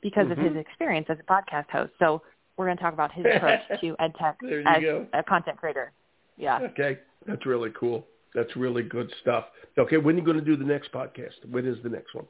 because 0.00 0.30
of 0.30 0.38
his 0.38 0.52
Mhm. 0.52 0.58
experience 0.60 1.06
as 1.10 1.18
a 1.18 1.24
podcast 1.24 1.68
host. 1.70 1.92
So 1.98 2.22
we're 2.56 2.66
going 2.66 2.76
to 2.76 2.82
talk 2.82 2.92
about 2.92 3.12
his 3.12 3.24
approach 3.36 3.60
to 3.80 3.96
ed 3.98 4.12
tech 4.18 4.38
as 4.66 4.82
go. 4.82 5.06
a 5.12 5.22
content 5.22 5.56
creator. 5.58 5.92
Yeah. 6.36 6.60
Okay, 6.60 6.98
that's 7.26 7.46
really 7.46 7.70
cool. 7.78 8.06
That's 8.34 8.54
really 8.56 8.82
good 8.82 9.12
stuff. 9.22 9.44
Okay, 9.78 9.96
when 9.96 10.16
are 10.16 10.18
you 10.18 10.24
going 10.24 10.38
to 10.38 10.44
do 10.44 10.56
the 10.56 10.64
next 10.64 10.92
podcast? 10.92 11.32
When 11.50 11.66
is 11.66 11.78
the 11.82 11.88
next 11.88 12.14
one? 12.14 12.26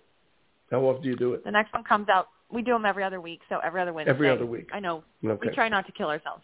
How 0.70 0.80
often 0.80 1.02
do 1.02 1.08
you 1.08 1.16
do 1.16 1.34
it? 1.34 1.44
The 1.44 1.50
next 1.50 1.72
one 1.72 1.84
comes 1.84 2.08
out. 2.08 2.28
We 2.50 2.62
do 2.62 2.72
them 2.72 2.84
every 2.84 3.04
other 3.04 3.20
week, 3.20 3.40
so 3.48 3.58
every 3.64 3.80
other 3.80 3.92
Wednesday. 3.92 4.10
Every 4.10 4.30
other 4.30 4.46
week. 4.46 4.68
I 4.72 4.80
know. 4.80 5.02
Okay. 5.24 5.48
We 5.48 5.54
try 5.54 5.68
not 5.68 5.87
to 5.87 5.92
kill 5.92 6.08
ourselves. 6.08 6.42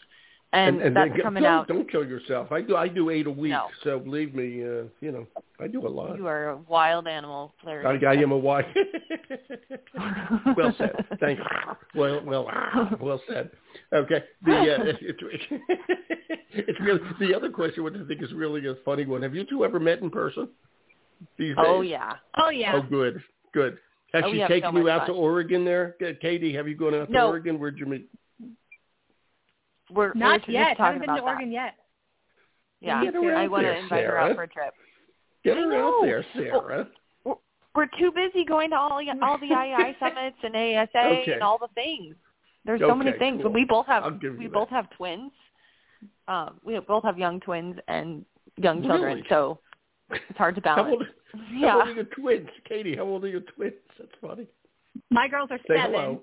And, 0.52 0.80
that's 0.80 1.12
then- 1.12 1.20
coming 1.22 1.42
don't, 1.44 1.52
out. 1.52 1.68
Don't 1.68 1.88
kill 1.90 2.04
yourself. 2.04 2.50
I 2.50 2.60
do. 2.60 2.74
I 2.76 2.88
do 2.88 3.10
eight 3.10 3.26
a 3.26 3.30
week. 3.30 3.52
No. 3.52 3.66
So 3.84 4.00
believe 4.00 4.34
me, 4.34 4.64
uh, 4.64 4.82
you 5.00 5.12
know, 5.12 5.26
I 5.60 5.68
do 5.68 5.86
a 5.86 5.88
lot. 5.88 6.16
You 6.16 6.26
are 6.26 6.50
a 6.50 6.56
wild 6.68 7.06
animal, 7.06 7.54
Larry. 7.64 7.86
I, 7.86 8.10
I 8.10 8.14
am 8.14 8.32
a 8.32 8.36
wild. 8.36 8.64
well 10.56 10.74
said. 10.76 11.04
Thank 11.20 11.38
you. 11.38 11.44
Well, 11.94 12.20
well, 12.24 12.48
well 13.00 13.20
said. 13.28 13.50
Okay. 13.92 14.24
The 14.44 14.52
uh, 14.52 14.84
it's 15.00 15.22
it's 16.52 16.80
really 16.80 17.00
the 17.20 17.34
other 17.34 17.50
question, 17.50 17.84
which 17.84 17.94
I 17.94 18.06
think 18.06 18.22
is 18.22 18.32
really 18.32 18.66
a 18.66 18.74
funny 18.84 19.06
one. 19.06 19.22
Have 19.22 19.34
you 19.34 19.44
two 19.48 19.64
ever 19.64 19.78
met 19.78 20.00
in 20.00 20.10
person? 20.10 20.48
These 21.38 21.54
oh 21.58 21.82
days? 21.82 21.92
yeah. 21.92 22.14
Oh 22.38 22.50
yeah. 22.50 22.72
Oh, 22.74 22.82
good, 22.82 23.22
good. 23.52 23.78
Has 24.12 24.24
Oh, 24.26 24.32
she 24.32 24.38
taken 24.48 24.72
so 24.72 24.78
you 24.78 24.84
much 24.84 25.02
out 25.02 25.06
to. 25.06 25.12
Oregon? 25.12 25.64
There, 25.64 25.94
Katie. 26.20 26.52
Have 26.54 26.66
you 26.66 26.74
gone 26.74 26.94
out 26.94 27.06
to 27.06 27.12
No. 27.12 27.28
Oregon? 27.28 27.58
Where'd 27.60 27.78
you 27.78 27.86
meet? 27.86 28.08
We're 29.92 30.12
Not 30.14 30.46
we're 30.46 30.54
yet. 30.54 30.68
Just 30.68 30.78
talking 30.78 30.84
Haven't 30.84 31.00
been 31.00 31.08
to 31.08 31.12
about 31.14 31.24
that. 31.26 31.30
Oregon 31.32 31.52
yet. 31.52 31.74
Yeah. 32.80 33.04
Get 33.04 33.14
her 33.14 33.36
I 33.36 33.46
want 33.46 33.62
to 33.62 33.66
there, 33.68 33.76
invite 33.78 34.04
her 34.04 34.18
out 34.18 34.34
for 34.36 34.42
a 34.44 34.48
trip. 34.48 34.72
Get 35.44 35.56
her 35.56 35.74
out 35.76 36.02
there, 36.02 36.24
Sarah. 36.34 36.88
We're 37.72 37.86
too 37.98 38.10
busy 38.10 38.44
going 38.44 38.70
to 38.70 38.76
all 38.76 38.98
the 38.98 39.24
all 39.24 39.38
the 39.38 39.46
IEI 39.46 39.96
summits 40.00 40.36
and 40.42 40.56
ASA 40.56 40.88
Okay. 40.98 41.32
and 41.34 41.42
all 41.42 41.56
the 41.58 41.68
things. 41.74 42.16
There's 42.64 42.80
so 42.80 42.94
many 42.96 43.12
things. 43.18 43.42
cool. 43.42 43.52
We 43.52 43.64
both 43.64 43.86
have 43.86 44.04
we 44.38 44.48
both 44.48 44.68
that. 44.70 44.74
have 44.76 44.90
twins. 44.96 45.30
Um, 46.26 46.58
we 46.64 46.78
both 46.80 47.04
have 47.04 47.16
young 47.18 47.38
twins 47.40 47.76
and 47.88 48.24
young 48.56 48.82
children, 48.82 49.16
Really? 49.18 49.26
so 49.28 49.58
it's 50.10 50.36
hard 50.38 50.56
to 50.56 50.60
How 50.64 50.76
balance. 50.76 50.96
old, 50.98 51.06
yeah. 51.54 51.70
how 51.70 51.78
old 51.80 51.88
are 51.88 51.92
your 51.92 52.04
twins, 52.04 52.48
Katie? 52.68 52.96
How 52.96 53.04
old 53.04 53.22
are 53.24 53.28
your 53.28 53.40
twins? 53.40 53.74
That's 53.98 54.10
funny. 54.20 54.46
My 55.10 55.28
girls 55.28 55.48
are 55.52 55.58
Say 55.68 55.76
seven. 55.76 55.92
hello. 55.92 56.22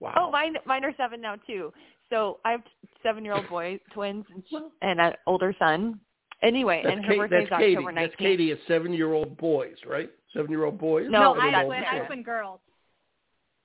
Wow. 0.00 0.14
Oh, 0.16 0.30
mine 0.30 0.54
mine 0.64 0.84
are 0.84 0.94
seven 0.96 1.20
now 1.20 1.36
too. 1.46 1.72
So 2.10 2.38
I 2.44 2.52
have 2.52 2.62
seven 3.02 3.24
year 3.24 3.34
old 3.34 3.48
boy 3.48 3.78
twins 3.92 4.24
and, 4.34 4.42
sh- 4.50 4.54
and 4.82 5.00
an 5.00 5.12
older 5.26 5.54
son. 5.58 6.00
Anyway, 6.42 6.82
That's, 6.84 6.96
and 6.96 7.04
her 7.04 7.12
Kate, 7.12 7.18
birthday's 7.18 7.48
that's 7.50 7.60
Katie. 7.60 7.76
October 7.76 7.94
That's. 8.00 8.14
Katie 8.16 8.50
is 8.52 8.58
seven-year-old 8.68 9.36
boys, 9.38 9.74
right? 9.84 10.08
Seven-year-old 10.32 10.78
boys. 10.78 11.06
No, 11.10 11.20
No, 11.20 11.32
And 11.34 11.42
I 11.42 11.48
an 11.48 11.54
have, 11.54 11.66
twin, 11.66 11.82
I 11.84 11.98
twin 12.06 12.22
girls. 12.22 12.60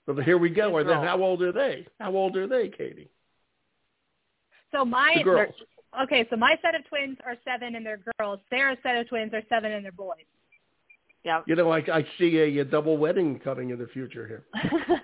So 0.08 0.16
here 0.16 0.40
we 0.40 0.50
go. 0.50 0.72
Twin 0.72 0.82
And 0.82 0.90
then 0.90 1.08
how 1.08 1.22
old 1.22 1.44
are 1.44 1.52
they? 1.52 1.86
How 2.00 2.12
old 2.16 2.36
are 2.36 2.48
they, 2.48 2.70
Katie? 2.70 3.12
So 4.72 4.84
my 4.84 5.14
The 5.18 5.24
girls. 5.24 5.54
okay, 6.04 6.26
so 6.32 6.36
my 6.36 6.56
set 6.64 6.74
of 6.74 6.84
twins 6.88 7.20
are 7.24 7.36
seven 7.46 7.76
and 7.76 7.86
they're 7.86 8.00
girls. 8.18 8.40
Sarah's 8.50 8.80
set 8.82 8.96
of 8.96 9.08
twins 9.08 9.34
are 9.36 9.44
seven 9.50 9.72
and 9.72 9.86
they're 9.86 9.92
boys. 9.92 10.26
Yeah. 11.24 11.42
You 11.46 11.56
know, 11.56 11.70
I, 11.72 11.78
I 11.94 12.06
see 12.18 12.38
a, 12.40 12.62
a 12.62 12.66
double 12.66 12.98
wedding 12.98 13.40
coming 13.40 13.70
in 13.70 13.78
the 13.78 13.88
future 13.88 14.28
here. 14.28 14.44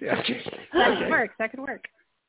Yeah. 0.00 0.16
That 0.16 0.24
Okay. 0.24 0.42
could 1.02 1.10
work. 1.10 1.30
That 1.38 1.50
could 1.52 1.60
work. 1.60 1.84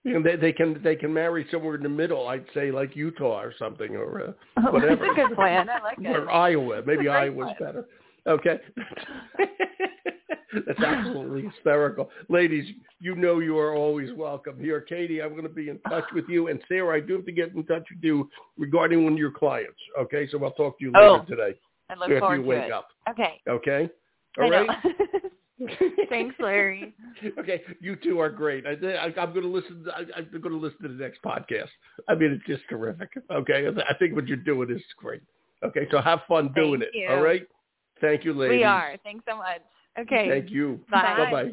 And 0.06 0.26
they, 0.26 0.36
they 0.36 0.52
can 0.52 0.82
they 0.84 0.96
can 0.98 1.14
marry 1.14 1.48
somewhere 1.50 1.76
in 1.76 1.84
the 1.84 1.90
middle. 1.90 2.28
I'd 2.28 2.46
say 2.54 2.72
like 2.72 2.94
Utah 2.96 3.40
or 3.42 3.54
something 3.58 3.96
or 3.96 4.36
uh, 4.58 4.62
whatever. 4.72 4.96
That's 4.98 5.12
a 5.12 5.16
good 5.16 5.36
plan. 5.36 5.70
I 5.70 5.82
like 5.82 5.98
it. 6.02 6.08
Or 6.08 6.30
Iowa. 6.30 6.82
Maybe 6.86 7.08
Iowa's 7.08 7.52
plan. 7.58 7.74
better. 7.74 7.86
Okay. 8.28 8.60
That's 10.68 10.80
absolutely 10.80 11.44
hysterical. 11.44 12.12
Ladies, 12.30 12.70
you 13.00 13.16
know 13.16 13.40
you 13.40 13.58
are 13.58 13.74
always 13.76 14.10
welcome 14.16 14.60
here. 14.60 14.82
Katie, 14.82 15.22
I'm 15.22 15.32
going 15.32 15.44
to 15.44 15.50
be 15.50 15.70
in 15.70 15.80
touch 15.90 16.04
with 16.14 16.26
you. 16.30 16.48
And 16.50 16.62
Sarah, 16.68 16.96
I 16.98 17.00
do 17.00 17.14
have 17.14 17.26
to 17.26 17.32
get 17.32 17.54
in 17.56 17.66
touch 17.66 17.86
with 17.90 18.04
you 18.04 18.30
regarding 18.58 19.04
one 19.04 19.14
of 19.14 19.20
your 19.20 19.32
clients. 19.32 19.80
Okay, 20.00 20.28
so 20.32 20.44
I'll 20.44 20.52
talk 20.52 20.78
to 20.80 20.86
you 20.86 20.92
later 20.92 21.08
Oh, 21.08 21.26
today 21.28 21.58
I 21.90 21.96
look 21.96 22.10
forward 22.20 22.36
you 22.38 22.42
to 22.44 22.48
wake 22.48 22.64
it. 22.66 22.72
up. 22.72 22.90
Okay. 23.10 23.42
Okay? 23.50 23.90
All 24.40 24.50
right? 24.50 24.70
Thanks, 26.10 26.36
Larry. 26.40 26.94
okay, 27.40 27.62
you 27.80 27.96
two 27.96 28.20
are 28.20 28.30
great. 28.30 28.66
I, 28.66 28.72
I, 28.72 29.06
I'm 29.06 29.34
going 29.34 29.42
to 29.42 29.48
listen. 29.48 29.86
I, 29.96 30.02
I'm 30.18 30.30
going 30.32 30.54
to 30.54 30.58
listen 30.58 30.82
to 30.84 30.88
the 30.90 30.94
next 30.96 31.22
podcast. 31.24 31.70
I 32.08 32.16
mean, 32.16 32.32
it's 32.32 32.46
just 32.46 32.64
terrific. 32.70 33.10
Okay, 33.32 33.68
I 33.68 33.94
think 33.96 34.16
what 34.16 34.28
you're 34.28 34.38
doing 34.38 34.72
is 34.72 34.82
great. 34.98 35.22
Okay, 35.64 35.88
so 35.92 36.02
have 36.02 36.22
fun 36.28 36.52
doing 36.56 36.82
Thank 36.82 36.94
it. 36.94 37.00
you. 37.00 37.10
All 37.10 37.22
right. 37.22 37.48
Thank 38.02 38.26
you, 38.26 38.34
ladies. 38.34 38.58
We 38.58 38.64
are. 38.64 38.98
Thanks 39.04 39.24
so 39.28 39.38
much. 39.38 39.62
Okay. 40.00 40.28
Thank 40.30 40.50
you. 40.50 40.82
Bye. 40.92 41.16
Bye 41.18 41.32
bye. 41.32 41.52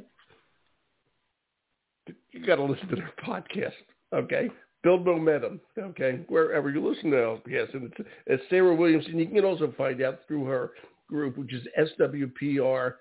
You 2.32 2.46
got 2.46 2.56
to 2.56 2.64
listen 2.64 2.88
to 2.88 2.96
their 2.96 3.12
podcast. 3.24 3.72
Okay. 4.12 4.50
Build 4.82 5.04
momentum. 5.04 5.60
Okay. 5.78 6.20
Wherever 6.28 6.70
you 6.70 6.86
listen 6.86 7.10
to 7.10 7.38
yes, 7.48 7.68
and 7.74 7.92
it's, 7.92 8.08
it's 8.26 8.42
Sarah 8.48 8.74
Williamson. 8.74 9.18
You 9.18 9.26
can 9.26 9.44
also 9.44 9.72
find 9.76 10.00
out 10.02 10.20
through 10.26 10.46
her 10.46 10.72
group, 11.08 11.36
which 11.36 11.52
is 11.52 11.62
SWPR 11.78 12.94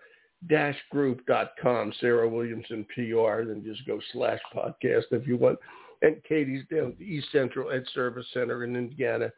group.com, 0.89 1.93
Sarah 1.99 2.29
Williamson 2.29 2.85
PR, 2.95 3.43
then 3.43 3.63
just 3.65 3.85
go 3.85 3.99
slash 4.13 4.39
podcast 4.55 5.03
if 5.11 5.27
you 5.27 5.37
want. 5.37 5.59
And 6.01 6.23
Katie's 6.27 6.63
down 6.71 6.91
at 6.91 6.97
the 6.97 7.05
East 7.05 7.27
Central 7.31 7.71
Ed 7.71 7.83
Service 7.93 8.25
Center 8.33 8.63
in 8.63 8.75
Indiana. 8.75 9.31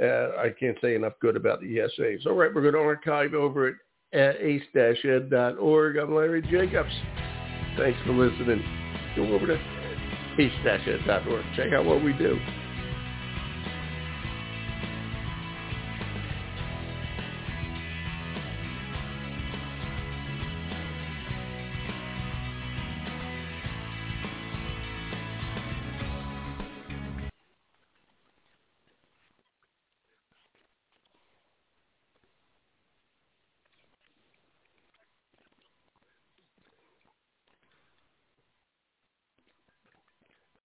Uh, 0.00 0.36
I 0.38 0.50
can't 0.58 0.76
say 0.80 0.94
enough 0.94 1.14
good 1.20 1.36
about 1.36 1.60
the 1.60 1.78
ESAs. 1.78 2.26
All 2.26 2.34
right, 2.34 2.54
we're 2.54 2.62
going 2.62 2.74
to 2.74 2.80
archive 2.80 3.34
over 3.34 3.68
at 4.12 4.36
ace-ed.org. 4.36 5.96
I'm 5.96 6.14
Larry 6.14 6.42
Jacobs. 6.42 6.92
Thanks 7.76 7.98
for 8.06 8.12
listening. 8.12 8.62
Go 9.16 9.34
over 9.34 9.46
to 9.46 9.58
ace-ed.org. 10.38 11.44
Check 11.56 11.72
out 11.72 11.84
what 11.84 12.04
we 12.04 12.12
do. 12.12 12.38